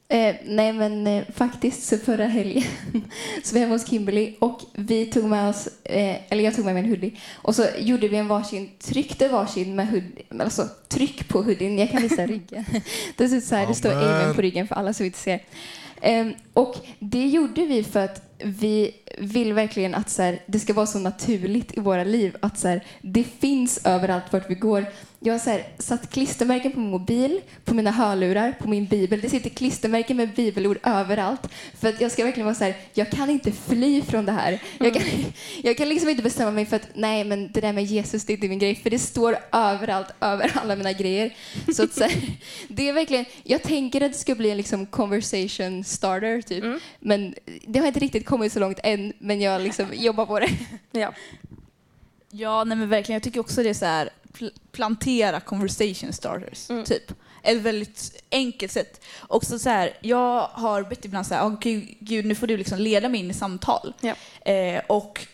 Eh, 0.08 0.36
nej, 0.44 0.72
men 0.72 1.06
eh, 1.06 1.24
faktiskt 1.34 1.88
så 1.88 1.98
förra 1.98 2.26
helgen 2.26 2.62
så 3.42 3.54
var 3.54 3.60
jag 3.60 3.66
hemma 3.66 3.74
hos 3.74 3.90
Kimberly 3.90 4.34
och 4.38 4.60
vi 4.72 5.06
tog 5.06 5.24
med 5.24 5.48
oss, 5.48 5.68
eh, 5.84 6.16
eller 6.28 6.44
jag 6.44 6.54
tog 6.54 6.64
med 6.64 6.74
mig 6.74 6.82
en 6.82 6.90
hoodie 6.90 7.18
och 7.34 7.56
så 7.56 7.66
gjorde 7.78 8.08
vi 8.08 8.16
en 8.16 8.28
varsin, 8.28 8.70
tryckte 8.78 9.28
varsin 9.28 9.76
med 9.76 9.88
hoodie, 9.88 10.24
alltså 10.40 10.68
tryck 10.88 11.28
på 11.28 11.42
hoodien, 11.42 11.78
jag 11.78 11.90
kan 11.90 12.02
visa 12.02 12.26
ryggen. 12.26 12.64
Det 13.16 13.28
ser 13.28 13.36
ut 13.36 13.44
så 13.44 13.54
här, 13.54 13.66
det 13.66 13.74
står 13.74 13.92
Amen. 13.92 14.08
Amen 14.08 14.34
på 14.34 14.42
ryggen 14.42 14.68
för 14.68 14.74
alla 14.74 14.92
som 14.92 15.06
inte 15.06 15.18
ser. 15.18 15.40
Ehm, 16.00 16.34
och 16.52 16.76
det 16.98 17.26
gjorde 17.26 17.66
vi 17.66 17.84
för 17.84 18.04
att 18.04 18.31
vi 18.44 18.94
vill 19.18 19.52
verkligen 19.52 19.94
att 19.94 20.10
så 20.10 20.22
här, 20.22 20.42
det 20.46 20.58
ska 20.58 20.72
vara 20.72 20.86
så 20.86 20.98
naturligt 20.98 21.76
i 21.76 21.80
våra 21.80 22.04
liv 22.04 22.36
att 22.40 22.58
så 22.58 22.68
här, 22.68 22.84
det 23.00 23.24
finns 23.24 23.80
överallt 23.84 24.32
vart 24.32 24.50
vi 24.50 24.54
går. 24.54 24.86
Jag 25.24 25.34
har 25.34 25.38
så 25.38 25.50
här, 25.50 25.66
satt 25.78 26.10
klistermärken 26.10 26.72
på 26.72 26.80
min 26.80 26.90
mobil, 26.90 27.40
på 27.64 27.74
mina 27.74 27.90
hörlurar, 27.90 28.52
på 28.52 28.68
min 28.68 28.86
bibel. 28.86 29.20
Det 29.20 29.28
sitter 29.28 29.50
klistermärken 29.50 30.16
med 30.16 30.34
bibelord 30.34 30.78
överallt. 30.82 31.48
För 31.80 31.88
att 31.88 32.00
jag 32.00 32.12
ska 32.12 32.24
verkligen 32.24 32.44
vara 32.44 32.54
så 32.54 32.64
här, 32.64 32.76
jag 32.94 33.10
kan 33.10 33.30
inte 33.30 33.52
fly 33.52 34.02
från 34.02 34.26
det 34.26 34.32
här. 34.32 34.62
Jag 34.78 34.94
kan, 34.94 35.02
jag 35.62 35.76
kan 35.76 35.88
liksom 35.88 36.08
inte 36.08 36.22
bestämma 36.22 36.50
mig 36.50 36.66
för 36.66 36.76
att 36.76 36.88
nej 36.94 37.24
men 37.24 37.52
det 37.52 37.60
där 37.60 37.72
med 37.72 37.84
Jesus 37.84 38.24
det 38.24 38.32
är 38.32 38.34
inte 38.34 38.48
min 38.48 38.58
grej. 38.58 38.74
För 38.74 38.90
det 38.90 38.98
står 38.98 39.36
överallt, 39.52 40.08
över 40.20 40.52
alla 40.54 40.76
mina 40.76 40.92
grejer. 40.92 41.36
Så 41.74 41.82
att 41.84 41.92
så 41.92 42.04
här, 42.04 42.12
det 42.68 42.88
är 42.88 42.92
verkligen, 42.92 43.24
jag 43.42 43.62
tänker 43.62 44.00
att 44.00 44.12
det 44.12 44.18
ska 44.18 44.34
bli 44.34 44.50
en 44.50 44.56
liksom 44.56 44.86
conversation 44.86 45.84
starter 45.84 46.42
typ. 46.42 46.64
Mm. 46.64 46.80
Men 47.00 47.34
det 47.66 47.78
har 47.78 47.86
inte 47.86 48.00
riktigt 48.00 48.26
kommit 48.26 48.52
så 48.52 48.60
långt 48.60 48.78
än, 48.82 49.12
men 49.18 49.40
jag 49.40 49.62
liksom 49.62 49.86
jobbar 49.92 50.26
på 50.26 50.40
det. 50.40 50.50
Ja. 50.90 51.12
Ja, 52.34 52.64
nej 52.64 52.78
men 52.78 52.88
verkligen. 52.88 53.16
Jag 53.16 53.22
tycker 53.22 53.40
också 53.40 53.62
det 53.62 53.68
är 53.68 53.74
så 53.74 53.84
här, 53.84 54.10
plantera 54.72 55.40
conversation 55.40 56.12
starters, 56.12 56.70
Mm. 56.70 56.84
typ. 56.84 57.12
Ett 57.42 57.58
väldigt 57.58 58.24
enkelt 58.30 58.72
sätt. 58.72 59.04
Också 59.28 59.58
så 59.58 59.68
här, 59.68 59.92
jag 60.00 60.40
har 60.52 60.82
bett 60.82 61.04
ibland 61.04 61.26
så 61.26 61.34
här, 61.34 61.46
oh, 61.46 61.58
gud, 61.60 61.96
gud, 62.00 62.24
nu 62.26 62.34
får 62.34 62.46
du 62.46 62.56
liksom 62.56 62.78
leda 62.78 63.08
mig 63.08 63.20
in 63.20 63.30
i 63.30 63.34
samtal. 63.34 63.94
Ja. 64.00 64.14
Eh, 64.52 64.82
och 64.86 65.26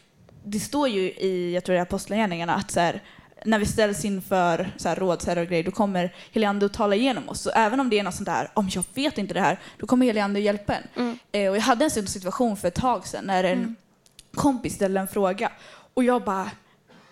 det 0.44 0.60
står 0.60 0.88
ju 0.88 1.00
i, 1.00 1.54
jag 1.54 1.64
tror 1.64 1.74
det 1.74 1.78
är 1.78 1.82
Apostlagärningarna, 1.82 2.54
att 2.54 2.70
så 2.70 2.80
här, 2.80 3.02
när 3.44 3.58
vi 3.58 3.66
ställs 3.66 4.04
inför 4.04 4.72
så 4.76 4.88
här, 4.88 4.96
rådsherrar 4.96 5.42
och 5.42 5.48
grejer, 5.48 5.64
då 5.64 5.70
kommer 5.70 6.14
Heliande 6.32 6.66
att 6.66 6.72
tala 6.72 6.94
igenom 6.96 7.28
oss. 7.28 7.40
Så 7.40 7.50
även 7.50 7.80
om 7.80 7.90
det 7.90 7.98
är 7.98 8.02
något 8.02 8.14
sånt 8.14 8.26
där, 8.26 8.50
om 8.54 8.68
jag 8.72 8.84
vet 8.94 9.18
inte 9.18 9.34
det 9.34 9.40
här, 9.40 9.58
då 9.78 9.86
kommer 9.86 10.06
Heliande 10.06 10.38
att 10.38 10.44
hjälpa 10.44 10.74
en. 10.74 10.82
Mm. 10.96 11.18
Eh, 11.32 11.50
och 11.50 11.56
jag 11.56 11.62
hade 11.62 11.84
en 11.84 11.90
sån 11.90 12.06
situation 12.06 12.56
för 12.56 12.68
ett 12.68 12.74
tag 12.74 13.06
sedan 13.06 13.24
när 13.24 13.44
en 13.44 13.76
kompis 14.34 14.74
ställde 14.74 15.00
en 15.00 15.08
fråga 15.08 15.52
och 15.94 16.04
jag 16.04 16.24
bara, 16.24 16.50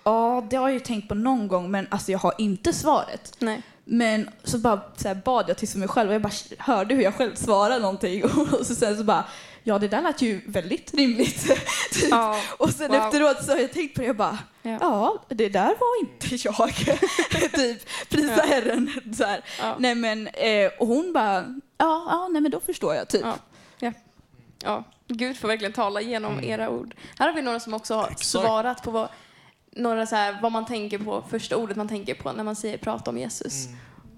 ja 0.06 0.46
det 0.50 0.56
har 0.56 0.68
jag 0.68 0.74
ju 0.74 0.80
tänkt 0.80 1.08
på 1.08 1.14
någon 1.14 1.48
gång 1.48 1.70
men 1.70 1.86
alltså 1.90 2.12
jag 2.12 2.18
har 2.18 2.34
inte 2.38 2.72
svaret. 2.72 3.34
Nej. 3.38 3.62
Men 3.84 4.30
så 4.44 4.58
bara 4.58 4.80
så 4.96 5.08
här, 5.08 5.14
bad 5.14 5.44
jag 5.48 5.58
till 5.58 5.78
mig 5.78 5.88
själv 5.88 6.08
och 6.08 6.14
jag 6.14 6.22
bara 6.22 6.32
hörde 6.58 6.94
hur 6.94 7.02
jag 7.02 7.14
själv 7.14 7.34
svarade 7.34 7.78
någonting 7.80 8.24
och 8.58 8.66
så 8.66 8.74
sen 8.74 8.96
så 8.96 9.04
bara, 9.04 9.24
ja 9.62 9.78
det 9.78 9.88
där 9.88 10.02
lät 10.02 10.22
ju 10.22 10.40
väldigt 10.46 10.94
rimligt. 10.94 11.46
typ. 11.92 12.08
Ja. 12.10 12.36
Och 12.58 12.70
sen 12.70 12.88
Wow. 12.90 12.96
efteråt 13.00 13.44
så 13.44 13.52
har 13.52 13.58
jag 13.58 13.72
tänkt 13.72 13.94
på 13.94 14.00
det 14.02 14.10
och 14.10 14.16
bara, 14.16 14.38
Ja. 14.62 14.78
ja 14.80 15.24
det 15.28 15.48
där 15.48 15.66
var 15.66 16.00
inte 16.00 16.36
jag. 16.48 16.74
typ, 17.52 17.88
prisa 18.10 18.34
Ja. 18.36 18.42
Herren. 18.46 18.90
Så 19.16 19.24
här. 19.24 19.40
Ja. 19.60 19.74
Nej 19.78 19.94
men, 19.94 20.28
eh, 20.28 20.70
och 20.78 20.86
hon 20.86 21.12
bara, 21.12 21.34
ja, 21.78 22.06
ja 22.10 22.28
nej 22.32 22.42
men 22.42 22.50
då 22.50 22.60
förstår 22.60 22.94
jag 22.94 23.08
typ. 23.08 23.22
Ja. 23.24 23.34
Ja. 23.78 23.92
ja. 24.62 24.84
Gud 25.08 25.36
får 25.36 25.48
verkligen 25.48 25.72
tala 25.72 26.00
genom 26.00 26.44
era 26.44 26.70
ord. 26.70 26.94
Här 27.18 27.26
har 27.28 27.34
vi 27.34 27.42
några 27.42 27.60
som 27.60 27.74
också 27.74 27.94
har 27.94 28.04
Exakt. 28.04 28.24
svarat 28.24 28.82
på 28.82 28.90
vad, 28.90 29.08
några 29.76 30.06
så 30.06 30.16
här, 30.16 30.38
vad 30.42 30.52
man 30.52 30.66
tänker 30.66 30.98
på, 30.98 31.24
första 31.30 31.56
ordet 31.56 31.76
man 31.76 31.88
tänker 31.88 32.14
på 32.14 32.32
när 32.32 32.44
man 32.44 32.56
säger 32.56 32.78
prata 32.78 33.10
om 33.10 33.18
Jesus. 33.18 33.68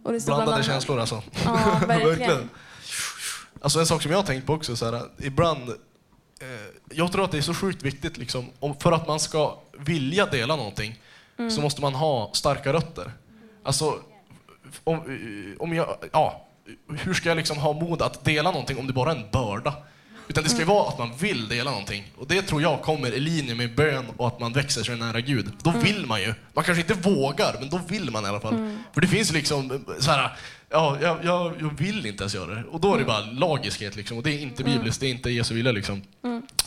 Och 0.04 0.12
det 0.12 0.20
står 0.20 0.30
bland 0.32 0.38
Blandade 0.42 0.56
annat- 0.56 0.66
känslor 0.66 1.00
alltså. 1.00 1.22
Ja, 1.44 1.80
verkligen. 1.86 2.48
Alltså 3.60 3.78
en 3.80 3.86
sak 3.86 4.02
som 4.02 4.10
jag 4.10 4.18
har 4.18 4.22
tänkt 4.24 4.46
på 4.46 4.52
också, 4.54 4.76
så 4.76 4.84
här, 4.90 5.02
ibland, 5.18 5.68
eh, 5.68 6.46
jag 6.90 7.12
tror 7.12 7.24
att 7.24 7.30
det 7.32 7.38
är 7.38 7.42
så 7.42 7.54
sjukt 7.54 7.82
viktigt 7.82 8.18
liksom, 8.18 8.46
om, 8.60 8.74
för 8.76 8.92
att 8.92 9.08
man 9.08 9.20
ska 9.20 9.58
vilja 9.78 10.26
dela 10.26 10.56
någonting 10.56 10.98
Mm. 11.38 11.50
så 11.50 11.60
måste 11.60 11.80
man 11.82 11.94
ha 11.94 12.30
starka 12.34 12.72
rötter. 12.72 13.12
Alltså, 13.62 13.98
om, 14.84 15.00
om 15.58 15.74
jag, 15.74 15.96
ja, 16.12 16.46
hur 16.88 17.14
ska 17.14 17.28
jag 17.28 17.36
liksom 17.36 17.58
ha 17.58 17.72
mod 17.72 18.02
att 18.02 18.24
dela 18.24 18.50
någonting 18.50 18.78
om 18.78 18.86
det 18.86 18.92
bara 18.92 19.10
är 19.12 19.16
en 19.16 19.30
börda? 19.32 19.74
Utan 20.28 20.44
det 20.44 20.50
ska 20.50 20.58
ju 20.58 20.62
Mm. 20.64 20.74
vara 20.74 20.88
att 20.88 20.98
man 20.98 21.10
vill 21.18 21.48
dela 21.48 21.70
någonting. 21.70 22.04
Och 22.18 22.26
det 22.26 22.42
tror 22.42 22.62
jag 22.62 22.82
kommer 22.82 23.12
i 23.12 23.20
linje 23.20 23.54
med 23.54 23.74
bön 23.74 24.04
och 24.16 24.26
att 24.28 24.40
man 24.40 24.52
växer 24.52 24.82
sig 24.82 24.96
nära 24.96 25.20
Gud. 25.20 25.50
Då 25.62 25.70
Mm. 25.70 25.82
vill 25.82 26.06
man 26.06 26.20
ju. 26.20 26.34
Man 26.54 26.64
kanske 26.64 26.80
inte 26.82 26.94
vågar, 27.08 27.56
men 27.60 27.68
då 27.70 27.80
vill 27.88 28.10
man 28.10 28.24
i 28.24 28.28
alla 28.28 28.40
fall. 28.40 28.78
För 28.94 29.00
det 29.00 29.06
finns 29.06 29.32
liksom 29.32 29.84
så 30.00 30.10
här, 30.10 30.36
ja, 30.70 30.98
jag, 31.02 31.18
jag, 31.24 31.54
jag 31.60 31.78
vill 31.78 32.06
inte 32.06 32.22
ens 32.22 32.34
göra 32.34 32.54
det. 32.54 32.64
Och 32.70 32.80
då 32.80 32.94
är 32.94 32.98
det 32.98 33.04
bara 33.04 33.20
lagiskhet 33.20 33.96
liksom. 33.96 34.16
Och 34.16 34.22
det 34.22 34.30
är 34.30 34.38
inte 34.38 34.64
bibliskt, 34.64 35.00
det 35.00 35.06
är 35.06 35.10
inte 35.10 35.30
Jesu 35.30 35.54
vilja 35.54 35.72
liksom. 35.72 36.02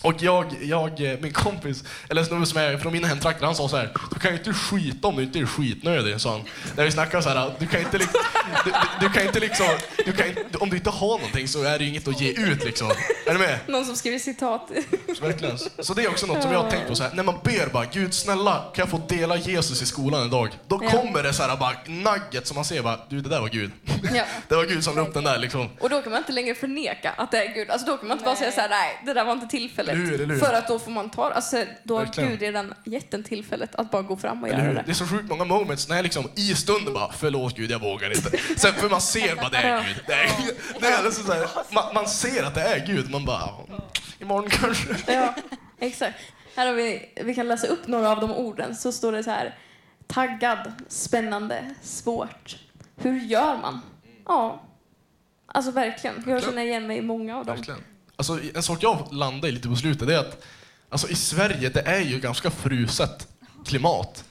Och 0.02 0.14
jag, 0.20 0.46
jag, 0.62 1.12
eh, 1.12 1.20
min 1.20 1.34
kompis, 1.34 1.84
eller 2.10 2.22
en 2.22 2.28
snubbe 2.28 2.46
som 2.46 2.58
är 2.58 2.78
från 2.78 2.94
mina 2.94 3.08
hemtrakter, 3.08 3.46
han 3.46 3.56
sa 3.56 3.70
så 3.70 3.78
här, 3.78 3.94
du 4.14 4.20
kan 4.20 4.32
ju 4.32 4.38
inte 4.38 4.54
skita 4.54 5.08
om 5.08 5.16
du 5.16 5.24
inte 5.24 5.40
är 5.40 5.46
skitnödig, 5.46 6.22
sa 6.22 6.32
han. 6.32 6.42
När 6.76 6.84
vi 6.86 6.92
snackade 6.92 7.24
så 7.24 7.30
här, 7.30 7.54
du 7.60 7.68
kan 7.68 7.82
inte 7.82 7.98
liksom, 7.98 8.22
du, 8.66 8.72
du, 8.72 9.08
du 9.08 9.14
kan 9.14 9.26
inte 9.26 9.40
liksom, 9.40 9.68
du 10.06 10.12
kan 10.12 10.26
om 10.60 10.70
du 10.70 10.76
inte 10.76 10.90
har 10.90 11.18
någonting 11.18 11.48
så 11.48 11.64
är 11.64 11.78
det 11.80 11.84
ju 11.84 11.90
inget 11.90 12.08
att 12.08 12.22
ge 12.22 12.32
ut 12.32 12.64
liksom. 12.64 12.92
Är 13.28 13.34
du 13.34 13.40
med? 13.40 13.60
Någon 13.68 13.86
som 13.86 13.96
skriver 13.96 14.20
citat. 14.20 14.72
Så 15.18 15.24
Verkligen. 15.26 15.58
Så 15.58 15.94
det 15.94 16.04
är 16.04 16.10
också 16.10 16.26
något 16.26 16.42
som 16.42 16.52
jag 16.52 16.64
har 16.64 16.72
tänkt 16.72 16.88
på 16.88 16.96
så 16.96 17.04
här, 17.04 17.12
när 17.14 17.24
man 17.24 17.36
ber 17.44 17.70
bara, 17.74 17.86
Gud 17.86 18.14
snälla 18.14 18.64
kan 18.76 18.84
jag 18.84 18.90
få 18.90 19.02
dela 19.08 19.38
Jesus 19.38 19.82
i 19.82 19.86
skolan 19.86 20.24
en 20.24 20.30
dag? 20.30 20.50
Då 20.68 20.80
kommer 20.80 21.24
det 21.24 21.34
så 21.34 21.44
här 21.44 21.58
bara 21.58 21.76
nugget 21.86 22.48
som 22.48 22.56
man 22.56 22.66
ser 22.66 22.82
bara, 22.82 23.00
du 23.10 23.22
det 23.22 23.30
där 23.30 23.42
var 23.42 23.50
Gud. 23.50 23.72
Ja. 24.14 24.24
Det 24.48 24.56
var 24.56 24.66
Gud 24.66 24.84
som 24.84 24.96
la 24.96 25.02
upp 25.02 25.14
den 25.14 25.24
där 25.24 25.38
liksom. 25.40 25.70
Och 25.80 25.90
då 25.90 26.02
kan 26.02 26.12
man 26.12 26.20
inte 26.20 26.32
längre 26.32 26.56
förneka 26.56 27.12
att 27.18 27.32
det 27.32 27.46
är 27.46 27.54
Gud. 27.54 27.70
Alltså 27.70 27.88
då 27.88 27.98
kan 27.98 28.08
man 28.08 28.16
inte 28.18 28.26
bara 28.26 28.36
säga 28.36 28.52
så 28.52 28.62
här, 28.62 28.70
nej, 28.70 29.02
det 29.06 29.14
där 29.14 29.26
var 29.26 29.34
inte 29.34 29.48
tillfället. 29.48 29.96
Eller 29.96 30.06
hur, 30.06 30.22
eller 30.22 30.34
hur? 30.34 30.40
För 30.42 30.54
att 30.54 30.68
då 30.68 30.80
får 30.80 30.92
man 30.92 31.10
ta 31.10 31.32
alltså 31.32 31.66
då 31.84 31.98
har 31.98 32.06
Verkligen. 32.06 32.30
Gud 32.30 32.40
redan 32.42 32.74
gett 32.86 33.14
en 33.14 33.24
tillfället 33.24 33.76
att 33.76 33.92
bara 33.92 34.02
gå 34.02 34.18
fram 34.18 34.42
och 34.44 34.48
Eller 34.50 34.58
göra 34.58 34.68
hur? 34.68 34.76
det. 34.76 34.84
Det 34.86 34.92
är 34.92 34.96
så 34.96 35.08
sjukt 35.08 35.30
många 35.30 35.46
moments 35.46 35.90
när 35.90 35.96
jag 35.96 36.04
liksom 36.04 36.30
i 36.36 36.56
stunden 36.56 36.94
bara, 36.94 37.12
förlåt 37.12 37.56
Gud 37.56 37.72
jag 37.72 37.80
vågar 37.80 38.10
inte. 38.16 38.38
Sen 38.58 38.74
för 38.74 38.90
man 38.90 39.02
ser 39.02 39.36
bara, 39.36 39.50
det 39.50 39.58
är 39.58 39.84
Gud. 39.88 40.04
Det 40.08 40.14
är, 40.14 40.30
det 40.80 40.88
är 40.88 41.04
liksom 41.04 41.26
så 41.26 41.34
här, 41.34 41.48
man, 41.72 41.94
man 41.94 42.08
ser 42.08 42.44
att 42.44 42.56
det 42.56 42.62
är 42.62 42.86
Gud, 42.88 43.12
man 43.12 43.26
bara, 43.26 43.50
imorgon 44.20 44.50
kanske. 44.50 45.14
Ja, 45.14 45.36
exakt. 45.80 46.20
Här 46.56 46.66
har 46.68 46.74
vi, 46.74 47.10
vi 47.24 47.36
kan 47.36 47.48
läsa 47.48 47.68
upp 47.68 47.88
några 47.88 48.10
av 48.12 48.20
de 48.22 48.32
orden. 48.32 48.76
Så 48.76 48.92
står 48.92 49.12
det 49.12 49.24
så 49.24 49.32
här, 49.32 49.56
taggad, 50.08 50.72
spännande, 50.88 51.76
svårt. 51.82 52.58
Hur 52.96 53.20
gör 53.20 53.58
man? 53.58 53.82
Ja, 54.26 54.62
alltså 55.46 55.72
verkligen. 55.72 56.24
Jag 56.28 56.44
känner 56.44 56.62
igen 56.64 56.88
mig 56.88 56.98
i 56.98 57.02
många 57.02 57.38
av 57.38 57.46
dem. 57.46 57.56
Verkligen. 57.56 57.80
Alltså, 58.16 58.40
en 58.56 58.64
sak 58.64 58.78
jag 58.84 59.08
landade 59.12 59.48
i 59.48 59.52
lite 59.52 59.68
på 59.68 59.76
slutet 59.76 60.10
är 60.10 60.18
att 60.18 60.44
alltså, 60.90 61.10
i 61.10 61.16
Sverige 61.16 61.70
det 61.70 61.82
är 61.82 62.02
ju 62.02 62.20
ganska 62.20 62.52
fruset 62.52 63.28
klimat. 63.66 64.24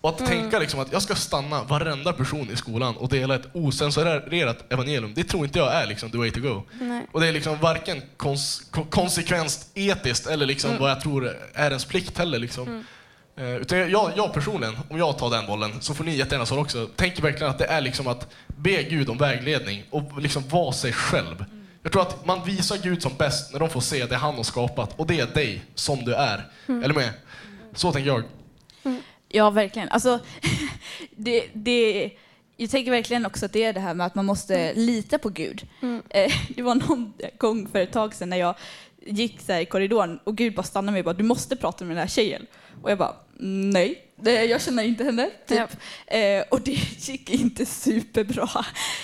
Och 0.00 0.10
att 0.10 0.18
tänka 0.18 0.58
liksom 0.58 0.80
att 0.80 0.92
jag 0.92 1.02
ska 1.02 1.14
stanna 1.14 1.62
varenda 1.64 2.12
person 2.12 2.50
i 2.50 2.56
skolan 2.56 2.96
och 2.96 3.08
dela 3.08 3.34
ett 3.34 3.46
osensurerat 3.56 4.72
evangelium, 4.72 5.12
det 5.14 5.24
tror 5.24 5.44
inte 5.44 5.58
jag 5.58 5.74
är 5.74 5.86
liksom 5.86 6.10
the 6.10 6.18
way 6.18 6.30
to 6.30 6.40
go. 6.40 6.62
Nej. 6.80 7.06
Och 7.12 7.20
det 7.20 7.26
är 7.28 7.32
liksom 7.32 7.58
varken 7.58 8.02
kons 8.16 8.62
ko- 8.70 8.84
konsekvent 8.90 9.66
etiskt 9.74 10.26
eller 10.26 10.46
liksom 10.46 10.70
vad 10.80 10.90
jag 10.90 11.00
tror 11.00 11.36
är 11.54 11.68
ens 11.68 11.84
plikt 11.84 12.18
heller. 12.18 12.38
Liksom. 12.38 12.68
Eh, 12.68 12.82
utan 13.36 13.90
jag, 13.90 14.12
jag 14.16 14.32
personligen, 14.32 14.76
om 14.90 14.98
jag 14.98 15.18
tar 15.18 15.30
den 15.30 15.46
bollen, 15.46 15.80
så 15.80 15.94
får 15.94 16.04
ni 16.04 16.16
jättegärna 16.16 16.46
svara 16.46 16.60
också, 16.60 16.86
tänker 16.86 17.22
verkligen 17.22 17.50
att 17.50 17.58
det 17.58 17.64
är 17.64 17.80
liksom 17.80 18.06
att 18.06 18.34
be 18.46 18.82
Gud 18.82 19.10
om 19.10 19.18
vägledning 19.18 19.84
och 19.90 20.22
liksom 20.22 20.48
vara 20.48 20.72
sig 20.72 20.92
själv. 20.92 21.44
Jag 21.82 21.92
tror 21.92 22.02
att 22.02 22.26
man 22.26 22.44
visar 22.44 22.76
Gud 22.82 23.02
som 23.02 23.12
bäst 23.18 23.52
när 23.52 23.60
de 23.60 23.70
får 23.70 23.80
se 23.80 24.06
det 24.06 24.16
han 24.16 24.34
har 24.34 24.42
skapat 24.42 24.98
och 24.98 25.06
det 25.06 25.20
är 25.20 25.26
dig 25.26 25.64
som 25.74 26.04
du 26.04 26.14
är. 26.14 26.46
Eller 26.66 26.94
med? 26.94 27.10
Så 27.74 27.92
tänker 27.92 28.10
jag. 28.10 28.22
Ja, 29.28 29.50
verkligen. 29.50 29.88
Alltså, 29.88 30.18
det, 31.16 31.44
det, 31.52 32.10
jag 32.56 32.70
tänker 32.70 32.90
verkligen 32.90 33.26
också 33.26 33.46
att 33.46 33.52
det 33.52 33.64
är 33.64 33.72
det 33.72 33.80
här 33.80 33.94
med 33.94 34.06
att 34.06 34.14
man 34.14 34.26
måste 34.26 34.74
lita 34.74 35.18
på 35.18 35.28
Gud. 35.28 35.66
Eh, 36.08 36.32
Det 36.48 36.62
var 36.62 36.74
någon 36.74 37.12
gång 37.38 37.68
för 37.68 37.78
ett 37.78 37.92
tag 37.92 38.14
sedan 38.14 38.30
när 38.30 38.36
jag 38.36 38.54
gick 39.06 39.40
så 39.40 39.52
i 39.52 39.66
korridoren 39.66 40.20
och 40.24 40.36
Gud 40.36 40.54
bara 40.54 40.62
stannade 40.62 40.92
mig 40.92 41.00
och 41.00 41.04
bara 41.04 41.14
du 41.14 41.24
måste 41.24 41.56
prata 41.56 41.84
med 41.84 41.96
den 41.96 42.00
här 42.00 42.08
tjejen. 42.08 42.46
Och 42.82 42.90
jag 42.90 42.98
bara 42.98 43.16
nej, 43.44 44.12
det, 44.16 44.44
jag 44.44 44.62
känner 44.62 44.82
inte 44.82 45.04
henne. 45.04 45.30
Typ. 45.46 45.70
Eh, 46.06 46.42
och 46.50 46.60
det 46.60 46.70
gick 47.08 47.30
inte 47.30 47.66
superbra. 47.66 48.48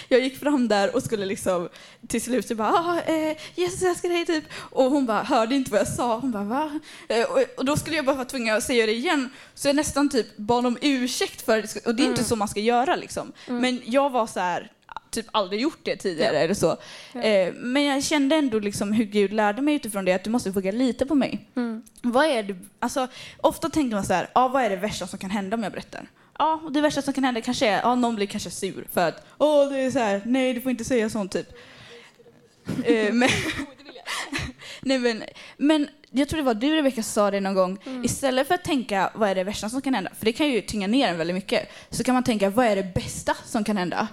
Jag 0.09 0.21
gick 0.21 0.39
fram 0.39 0.69
där 0.69 0.97
och 0.97 1.03
skulle 1.03 1.27
liksom 1.27 1.69
till 2.09 2.23
slut 2.23 2.49
så 2.49 2.55
bara 2.55 2.73
ah, 2.73 3.01
eh, 3.01 3.37
Jesus 3.55 3.83
älskar 3.83 4.09
dig 4.09 4.27
typ. 4.27 4.45
Och 4.53 4.85
hon 4.85 5.07
bara 5.07 5.23
hörde 5.23 5.55
inte 5.55 5.71
vad 5.71 5.81
jag 5.81 5.89
sa. 5.89 6.19
Hon 6.19 6.31
bara 6.31 6.45
va? 6.45 6.81
Eh, 7.09 7.31
och, 7.31 7.45
och 7.57 7.65
då 7.65 7.77
skulle 7.77 7.97
jag 7.97 8.05
bara 8.05 8.17
vara 8.17 8.25
tvungen 8.25 8.57
att 8.57 8.63
säga 8.63 8.87
det 8.87 8.93
igen. 8.93 9.31
Så 9.55 9.69
jag 9.69 9.77
nästan 9.77 10.09
typ 10.09 10.37
bad 10.37 10.67
om 10.67 10.79
ursäkt 10.81 11.43
för 11.43 11.63
det. 11.63 11.87
Och 11.87 11.95
det 11.95 12.03
är 12.03 12.07
inte 12.07 12.25
så 12.25 12.37
man 12.37 12.49
ska 12.49 12.61
göra 12.61 12.97
liksom. 12.97 13.33
Men 13.47 13.81
jag 13.85 14.11
var 14.11 14.27
så 14.27 14.41
här 14.41 14.73
typ 15.11 15.27
aldrig 15.31 15.61
gjort 15.61 15.79
det 15.83 15.97
tidigare 15.97 16.35
Ja. 16.37 16.41
eller 16.41 16.55
så. 16.55 16.71
Eh, 17.19 17.53
men 17.55 17.85
jag 17.85 18.05
kände 18.05 18.37
ändå 18.37 18.59
liksom 18.59 18.93
hur 18.93 19.05
Gud 19.05 19.33
lärde 19.33 19.63
mig 19.63 19.75
utifrån 19.75 20.05
det 20.05 20.13
att 20.13 20.25
du 20.25 20.31
måste 20.31 20.51
våga 20.51 20.73
lita 20.73 21.07
på 21.07 21.15
mig. 21.15 21.47
Mm. 21.57 21.83
Vad 22.03 22.27
är 22.27 22.43
det, 22.43 22.57
alltså, 22.79 23.09
ofta 23.41 23.69
tänker 23.71 23.95
man 23.97 24.05
så 24.07 24.15
här, 24.15 24.29
ah, 24.33 24.49
vad 24.49 24.63
är 24.63 24.71
det 24.71 24.77
värsta 24.77 25.07
som 25.07 25.19
kan 25.19 25.31
hända 25.31 25.57
om 25.57 25.63
jag 25.63 25.73
berättar? 25.73 26.07
Ja, 26.39 26.61
och 26.65 26.73
det 26.73 26.81
värsta 26.81 27.03
som 27.03 27.15
kan 27.15 27.25
hända 27.25 27.41
kanske 27.41 27.67
är, 27.69 27.81
ja, 27.83 27.95
någon 27.95 28.17
blir 28.17 28.27
kanske 28.27 28.51
sur 28.51 28.87
för 28.93 29.09
att, 29.09 29.27
åh, 29.39 29.69
det 29.73 29.79
är 29.81 29.91
så 29.91 29.99
här, 29.99 30.23
nej, 30.25 30.55
du 30.55 30.61
får 30.61 30.71
inte 30.71 30.85
säga 30.85 31.11
sånt 31.11 31.33
typ. 31.33 31.49
eh, 32.85 33.13
men, 33.13 33.29
nej, 34.81 34.99
men, 34.99 35.23
men 35.57 35.89
jag 36.11 36.29
tror 36.29 36.37
det 36.37 36.43
var 36.45 36.55
du 36.55 36.77
Rebecka 36.77 36.95
som 37.03 37.13
sa 37.13 37.31
det 37.31 37.41
någon 37.41 37.55
gång, 37.55 37.79
istället 38.05 38.49
för 38.49 38.55
att 38.55 38.65
tänka 38.65 39.11
vad 39.15 39.29
är 39.31 39.35
det 39.35 39.45
värsta 39.45 39.69
som 39.69 39.83
kan 39.83 39.95
hända, 39.95 40.11
för 40.19 40.25
det 40.25 40.33
kan 40.33 40.49
ju 40.49 40.61
tynga 40.61 40.87
ner 40.87 41.09
en 41.09 41.19
väldigt 41.19 41.35
mycket, 41.35 41.69
så 41.91 42.05
kan 42.05 42.15
man 42.15 42.23
tänka 42.25 42.51
vad 42.51 42.67
är 42.67 42.77
det 42.77 42.95
bästa 42.95 43.37
som 43.45 43.65
kan 43.65 43.77
hända? 43.77 44.09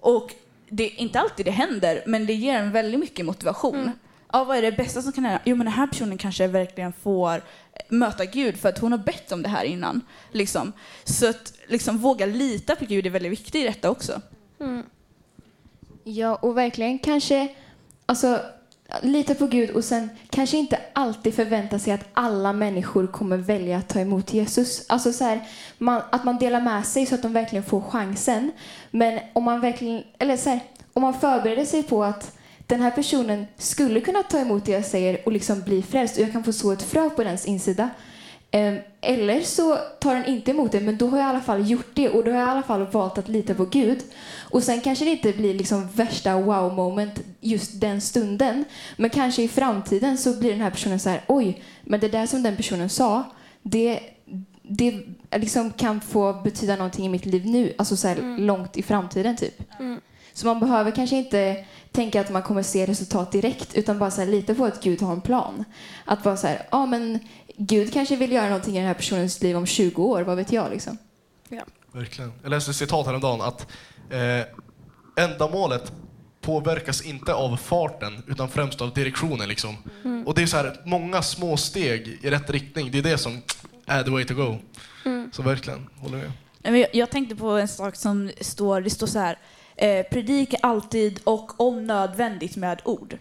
Och 0.00 0.34
det 0.68 0.84
är 0.84 1.00
inte 1.00 1.20
alltid 1.20 1.46
det 1.46 1.50
händer, 1.50 2.02
men 2.06 2.26
det 2.26 2.34
ger 2.34 2.58
en 2.58 2.72
väldigt 2.72 3.00
mycket 3.00 3.26
motivation. 3.26 3.90
Ja, 4.32 4.44
vad 4.44 4.56
är 4.56 4.62
det 4.62 4.72
bästa 4.72 5.02
som 5.02 5.12
kan 5.12 5.24
hända? 5.24 5.40
Jo, 5.44 5.56
men 5.56 5.64
den 5.64 5.74
här 5.74 5.86
personen 5.86 6.18
kanske 6.18 6.46
verkligen 6.46 6.92
får 6.92 7.42
möta 7.88 8.24
Gud 8.24 8.56
för 8.56 8.68
att 8.68 8.78
hon 8.78 8.92
har 8.92 8.98
bett 8.98 9.32
om 9.32 9.42
det 9.42 9.48
här 9.48 9.64
innan. 9.64 10.00
Liksom. 10.32 10.72
Så 11.04 11.28
att 11.28 11.52
liksom, 11.66 11.98
våga 11.98 12.26
lita 12.26 12.76
på 12.76 12.84
Gud 12.84 13.06
är 13.06 13.10
väldigt 13.10 13.32
viktigt 13.32 13.54
i 13.54 13.64
detta 13.64 13.90
också. 13.90 14.20
Ja, 16.04 16.34
och 16.34 16.58
verkligen 16.58 16.98
kanske 16.98 17.54
alltså, 18.06 18.40
lita 19.02 19.34
på 19.34 19.46
Gud 19.46 19.70
och 19.70 19.84
sen 19.84 20.10
kanske 20.30 20.56
inte 20.56 20.78
alltid 20.92 21.34
förvänta 21.34 21.78
sig 21.78 21.92
att 21.92 22.08
alla 22.12 22.52
människor 22.52 23.06
kommer 23.06 23.36
välja 23.36 23.78
att 23.78 23.88
ta 23.88 24.00
emot 24.00 24.32
Jesus. 24.32 24.84
Alltså 24.88 25.12
så 25.12 25.24
här, 25.24 25.40
man, 25.78 26.02
att 26.10 26.24
man 26.24 26.38
delar 26.38 26.60
med 26.60 26.86
sig 26.86 27.06
så 27.06 27.14
att 27.14 27.22
de 27.22 27.32
verkligen 27.32 27.64
får 27.64 27.80
chansen. 27.80 28.52
Men 28.90 29.20
om 29.32 29.44
man 29.44 29.60
verkligen, 29.60 30.02
eller 30.18 30.36
så 30.36 30.50
här, 30.50 30.60
om 30.92 31.02
man 31.02 31.14
förbereder 31.14 31.64
sig 31.64 31.82
på 31.82 32.04
att 32.04 32.36
den 32.66 32.80
här 32.80 32.90
personen 32.90 33.46
skulle 33.56 34.00
kunna 34.00 34.22
ta 34.22 34.38
emot 34.38 34.64
det 34.64 34.72
jag 34.72 34.84
säger 34.84 35.20
och 35.26 35.32
liksom 35.32 35.60
bli 35.60 35.82
frälst 35.82 36.16
och 36.16 36.22
jag 36.22 36.32
kan 36.32 36.44
få 36.44 36.52
så 36.52 36.72
ett 36.72 36.82
frö 36.82 37.10
på 37.10 37.24
dens 37.24 37.46
insida. 37.46 37.90
Ehm, 38.50 38.78
eller 39.00 39.40
så 39.40 39.76
tar 40.00 40.14
den 40.14 40.24
inte 40.24 40.50
emot 40.50 40.72
det, 40.72 40.80
men 40.80 40.96
då 40.96 41.08
har 41.08 41.18
jag 41.18 41.26
i 41.26 41.30
alla 41.30 41.40
fall 41.40 41.70
gjort 41.70 41.90
det 41.94 42.08
och 42.08 42.24
då 42.24 42.30
har 42.30 42.38
jag 42.38 42.48
i 42.48 42.50
alla 42.50 42.62
fall 42.62 42.86
valt 42.86 43.18
att 43.18 43.28
lita 43.28 43.54
på 43.54 43.64
Gud. 43.64 43.98
Och 44.38 44.62
sen 44.62 44.80
kanske 44.80 45.04
det 45.04 45.10
inte 45.10 45.32
blir 45.32 45.54
liksom 45.54 45.88
värsta 45.94 46.40
wow-moment 46.40 47.20
just 47.40 47.80
den 47.80 48.00
stunden, 48.00 48.64
men 48.96 49.10
kanske 49.10 49.42
i 49.42 49.48
framtiden 49.48 50.18
så 50.18 50.36
blir 50.36 50.50
den 50.50 50.60
här 50.60 50.70
personen 50.70 51.00
så 51.00 51.08
här, 51.08 51.24
oj, 51.26 51.62
men 51.84 52.00
det 52.00 52.08
där 52.08 52.26
som 52.26 52.42
den 52.42 52.56
personen 52.56 52.88
sa, 52.88 53.24
det, 53.62 54.00
det 54.62 55.00
liksom 55.36 55.70
kan 55.70 56.00
få 56.00 56.32
betyda 56.32 56.76
någonting 56.76 57.06
i 57.06 57.08
mitt 57.08 57.26
liv 57.26 57.46
nu, 57.46 57.74
alltså 57.78 57.96
så 57.96 58.08
här 58.08 58.38
långt 58.38 58.76
i 58.76 58.82
framtiden 58.82 59.36
typ. 59.36 59.62
Så 60.40 60.46
man 60.46 60.60
behöver 60.60 60.90
kanske 60.90 61.16
inte 61.16 61.64
tänka 61.92 62.20
att 62.20 62.30
man 62.30 62.42
kommer 62.42 62.62
se 62.62 62.86
resultat 62.86 63.32
direkt 63.32 63.74
utan 63.74 63.98
bara 63.98 64.10
så 64.10 64.20
här, 64.20 64.28
lita 64.28 64.54
på 64.54 64.64
att 64.64 64.82
Gud 64.82 65.02
har 65.02 65.12
en 65.12 65.20
plan. 65.20 65.64
Att 66.04 66.22
bara 66.22 66.36
så 66.36 66.46
här, 66.46 66.66
ja 66.70 66.86
men 66.86 67.18
Gud 67.56 67.92
kanske 67.92 68.16
vill 68.16 68.32
göra 68.32 68.48
någonting 68.48 68.74
i 68.74 68.78
den 68.78 68.86
här 68.86 68.94
personens 68.94 69.42
liv 69.42 69.56
om 69.56 69.66
20 69.66 70.02
år, 70.02 70.22
vad 70.22 70.36
vet 70.36 70.52
jag 70.52 70.70
liksom. 70.70 70.98
Verkligen. 71.92 72.32
Jag 72.42 72.50
läste 72.50 72.70
ett 72.70 72.76
citat 72.76 73.06
häromdagen 73.06 73.40
att 73.40 73.66
eh, 74.10 75.24
ändamålet 75.24 75.92
påverkas 76.40 77.02
inte 77.02 77.34
av 77.34 77.56
farten 77.56 78.22
utan 78.26 78.48
främst 78.48 78.80
av 78.80 78.94
direktionen. 78.94 79.48
Liksom. 79.48 79.76
Och 80.26 80.34
det 80.34 80.42
är 80.42 80.46
så 80.46 80.56
här, 80.56 80.80
många 80.84 81.22
små 81.22 81.56
steg 81.56 82.18
i 82.22 82.30
rätt 82.30 82.50
riktning, 82.50 82.90
det 82.90 82.98
är 82.98 83.02
det 83.02 83.18
som 83.18 83.42
är 83.86 84.02
the 84.02 84.10
way 84.10 84.24
to 84.24 84.34
go. 84.34 84.58
Så 85.32 85.42
verkligen, 85.42 85.88
håller 85.96 86.18
med. 86.62 86.88
Jag 86.92 87.10
tänkte 87.10 87.36
på 87.36 87.48
en 87.50 87.68
sak 87.68 87.96
som 87.96 88.30
står, 88.40 88.80
det 88.80 88.90
står 88.90 89.06
så 89.06 89.18
här, 89.18 89.38
eh, 89.80 90.02
predika 90.02 90.56
alltid 90.62 91.20
och 91.24 91.60
om 91.60 91.86
nödvändigt 91.86 92.56
med 92.56 92.80
ord. 92.84 93.18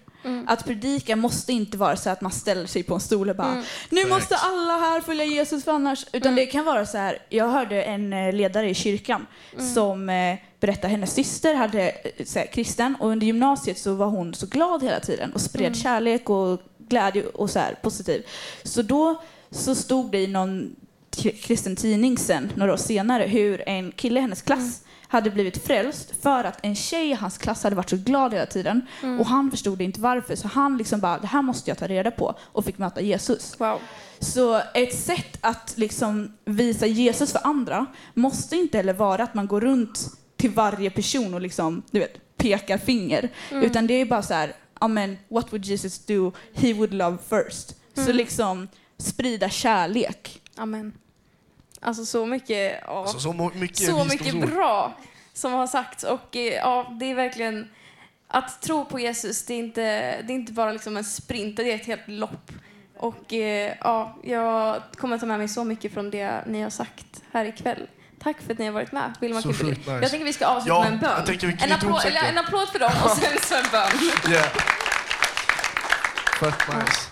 Att 0.47 0.65
predika 0.65 1.15
måste 1.15 1.53
inte 1.53 1.77
vara 1.77 1.95
så 1.95 2.09
att 2.09 2.21
man 2.21 2.31
ställer 2.31 2.65
sig 2.65 2.83
på 2.83 2.93
en 2.93 2.99
stol 2.99 3.29
och 3.29 3.35
bara 3.35 3.63
nu 3.89 4.01
Facts. 4.01 4.09
måste 4.09 4.35
alla 4.35 4.73
här 4.73 5.01
följa 5.01 5.25
Jesus 5.25 5.63
för 5.63 5.71
annars. 5.71 6.05
Utan 6.13 6.35
det 6.35 6.45
kan 6.45 6.65
vara 6.65 6.85
så 6.85 6.97
här, 6.97 7.17
jag 7.29 7.49
hörde 7.49 7.83
en 7.83 8.13
eh, 8.13 8.33
ledare 8.33 8.69
i 8.69 8.73
kyrkan 8.73 9.25
som 9.73 10.09
eh, 10.09 10.37
berättade 10.59 10.87
att 10.87 10.91
hennes 10.91 11.13
syster 11.13 11.55
hade 11.55 11.89
eh, 11.89 12.25
så 12.25 12.39
här, 12.39 12.45
kristen 12.45 12.95
och 12.99 13.09
under 13.09 13.27
gymnasiet 13.27 13.77
så 13.77 13.93
var 13.93 14.07
hon 14.07 14.33
så 14.33 14.45
glad 14.45 14.83
hela 14.83 14.99
tiden 14.99 15.33
och 15.33 15.41
spred 15.41 15.75
kärlek 15.77 16.29
och 16.29 16.61
glädje 16.77 17.25
och 17.25 17.49
så 17.49 17.59
här 17.59 17.75
positiv. 17.81 18.25
Så 18.63 18.81
då 18.81 19.21
så 19.51 19.75
stod 19.75 20.11
det 20.11 20.19
i 20.19 20.27
någon 20.27 20.75
kristen 21.41 21.75
tidning 21.75 22.17
sen, 22.17 22.51
några 22.55 22.73
år 22.73 22.77
senare, 22.77 23.23
hur 23.23 23.69
en 23.69 23.91
kille 23.91 24.19
i 24.19 24.21
hennes 24.21 24.41
klass 24.41 24.81
hade 25.11 25.29
blivit 25.29 25.65
frälst 25.67 26.21
för 26.21 26.43
att 26.43 26.59
en 26.65 26.75
tjej 26.75 27.09
i 27.09 27.13
hans 27.13 27.37
klass 27.37 27.63
hade 27.63 27.75
varit 27.75 27.89
så 27.89 27.97
glad 27.97 28.33
hela 28.33 28.45
tiden. 28.45 28.81
Och 29.19 29.25
han 29.25 29.51
förstod 29.51 29.81
inte 29.81 30.01
varför, 30.01 30.35
så 30.35 30.47
han 30.47 30.77
liksom 30.77 30.99
bara, 30.99 31.19
det 31.19 31.27
här 31.27 31.41
måste 31.41 31.71
jag 31.71 31.77
ta 31.77 31.87
reda 31.87 32.11
på 32.11 32.35
och 32.41 32.65
fick 32.65 32.77
möta 32.77 33.01
Jesus. 33.01 33.55
Wow. 33.59 33.79
Så 34.19 34.61
ett 34.73 34.95
sätt 34.95 35.37
att 35.41 35.73
liksom 35.77 36.37
visa 36.45 36.85
Jesus 36.85 37.31
för 37.31 37.47
andra 37.47 37.85
måste 38.13 38.55
inte 38.55 38.77
heller 38.77 38.93
vara 38.93 39.23
att 39.23 39.33
man 39.33 39.47
går 39.47 39.61
runt 39.61 39.99
till 40.37 40.51
varje 40.51 40.89
person 40.89 41.33
och 41.33 41.41
liksom, 41.41 41.83
du 41.91 41.99
vet, 41.99 42.37
pekar 42.37 42.77
finger. 42.77 43.29
Utan 43.51 43.87
det 43.87 43.93
är 43.93 44.05
bara 44.05 44.21
så 44.21 44.33
här, 44.33 44.53
amen, 44.73 45.17
what 45.27 45.53
would 45.53 45.65
Jesus 45.65 46.05
do? 46.05 46.31
He 46.53 46.73
would 46.73 46.93
love 46.93 47.17
first. 47.29 47.75
Så 47.93 48.13
liksom 48.13 48.67
sprida 48.97 49.49
kärlek. 49.49 50.41
Amen. 50.55 50.93
Alltså 51.81 52.05
så 52.05 52.25
mycket, 52.25 52.79
ja. 52.87 52.99
Alltså, 53.01 53.19
så 53.19 53.51
mycket 53.53 53.77
så 53.77 54.03
mycket 54.03 54.49
bra 54.49 54.93
som 55.33 55.53
har 55.53 55.67
sagts. 55.67 56.03
Och 56.03 56.35
eh, 56.35 56.53
ja, 56.53 56.95
det 56.99 57.05
är 57.11 57.15
verkligen 57.15 57.69
att 58.27 58.61
tro 58.61 58.85
på 58.85 58.99
Jesus. 58.99 59.45
Det 59.45 59.53
är 59.53 59.59
inte, 59.59 59.81
det 60.21 60.33
är 60.33 60.35
inte 60.35 60.53
bara 60.53 60.71
liksom 60.71 60.97
en 60.97 61.03
sprint, 61.03 61.57
det 61.57 61.71
är 61.71 61.75
ett 61.75 61.85
helt 61.85 62.07
lopp. 62.07 62.51
Och 62.97 63.33
eh, 63.33 63.73
ja, 63.81 64.17
jag 64.23 64.81
kommer 64.97 65.17
ta 65.17 65.25
med 65.25 65.37
mig 65.39 65.47
så 65.47 65.63
mycket 65.63 65.93
från 65.93 66.11
det 66.11 66.43
ni 66.47 66.61
har 66.61 66.69
sagt 66.69 67.05
här 67.31 67.45
ikväll. 67.45 67.87
Tack 68.23 68.41
för 68.41 68.53
att 68.53 68.59
ni 68.59 68.65
har 68.65 68.71
varit 68.71 68.91
med. 68.91 69.13
Wilma 69.21 69.41
Så 69.41 69.53
Kimberly. 69.53 69.75
sjukt 69.75 69.87
nice. 69.87 69.99
Jag 70.01 70.09
tänker 70.09 70.25
vi 70.25 70.33
ska 70.33 70.45
avsluta 70.45 70.75
Ja, 70.75 70.83
med 70.83 70.93
en 70.93 70.99
bön. 70.99 71.25
tänker 71.25 71.47
en, 71.47 71.57
säcken. 72.01 72.25
en 72.25 72.37
applåd 72.37 72.69
för 72.69 72.79
dem 72.79 72.91
och 73.03 73.09
sen 73.09 73.37
så 73.41 73.55
en 73.55 73.63
bön. 73.71 73.87
Yeah. 74.33 74.49
Fett 76.39 76.67
nice. 76.67 77.08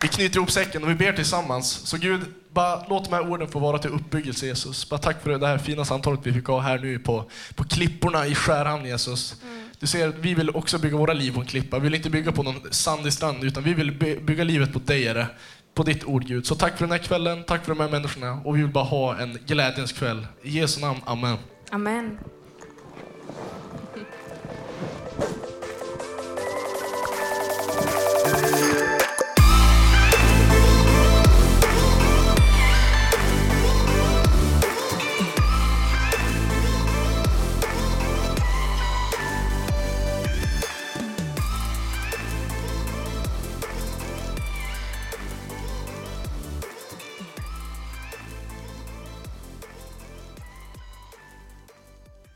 Vi 0.00 0.08
knyter 0.08 0.36
ihop 0.36 0.50
säcken 0.50 0.84
och 0.84 0.90
vi 0.90 0.94
ber 0.94 1.12
tillsammans. 1.12 1.70
Så 1.70 1.96
Gud, 1.96 2.20
bara 2.52 2.86
låt 2.88 3.04
de 3.04 3.14
här 3.14 3.30
orden 3.30 3.48
få 3.48 3.58
vara 3.58 3.78
till 3.78 3.90
uppbyggelse 3.90 4.46
Jesus. 4.46 4.90
Bara 4.90 4.98
tack 4.98 5.22
för 5.22 5.38
det 5.38 5.46
här 5.46 5.58
fina 5.58 5.84
samtalet 5.84 6.20
vi 6.22 6.32
fick 6.32 6.46
ha 6.46 6.60
här 6.60 6.78
nu 6.78 6.98
på, 6.98 7.30
på 7.54 7.64
klipporna 7.64 8.26
i 8.26 8.34
Skärhamn 8.34 8.84
Jesus. 8.84 9.36
Du 9.80 9.86
ser, 9.86 10.08
vi 10.08 10.34
vill 10.34 10.50
också 10.50 10.78
bygga 10.78 10.96
våra 10.96 11.12
liv 11.12 11.34
på 11.34 11.40
en 11.40 11.46
klippa. 11.46 11.78
Vi 11.78 11.82
vill 11.82 11.94
inte 11.94 12.10
bygga 12.10 12.32
på 12.32 12.42
någon 12.42 12.60
sandig 12.70 13.12
strand 13.12 13.44
utan 13.44 13.62
vi 13.62 13.74
vill 13.74 13.92
bygga 14.22 14.44
livet 14.44 14.72
på 14.72 14.78
dig 14.78 15.04
Herre. 15.04 15.26
På 15.74 15.82
ditt 15.82 16.04
ord 16.04 16.24
Gud. 16.24 16.46
Så 16.46 16.54
tack 16.54 16.78
för 16.78 16.84
den 16.84 16.92
här 16.92 16.98
kvällen, 16.98 17.44
tack 17.44 17.64
för 17.64 17.74
de 17.74 17.80
här 17.80 17.90
människorna 17.90 18.40
och 18.44 18.56
vi 18.56 18.60
vill 18.60 18.72
bara 18.72 18.84
ha 18.84 19.16
en 19.16 19.38
glädjens 19.46 19.92
kväll. 19.92 20.26
I 20.42 20.58
Jesu 20.58 20.80
namn, 20.80 21.00
Amen. 21.04 21.36
Amen. 21.70 22.18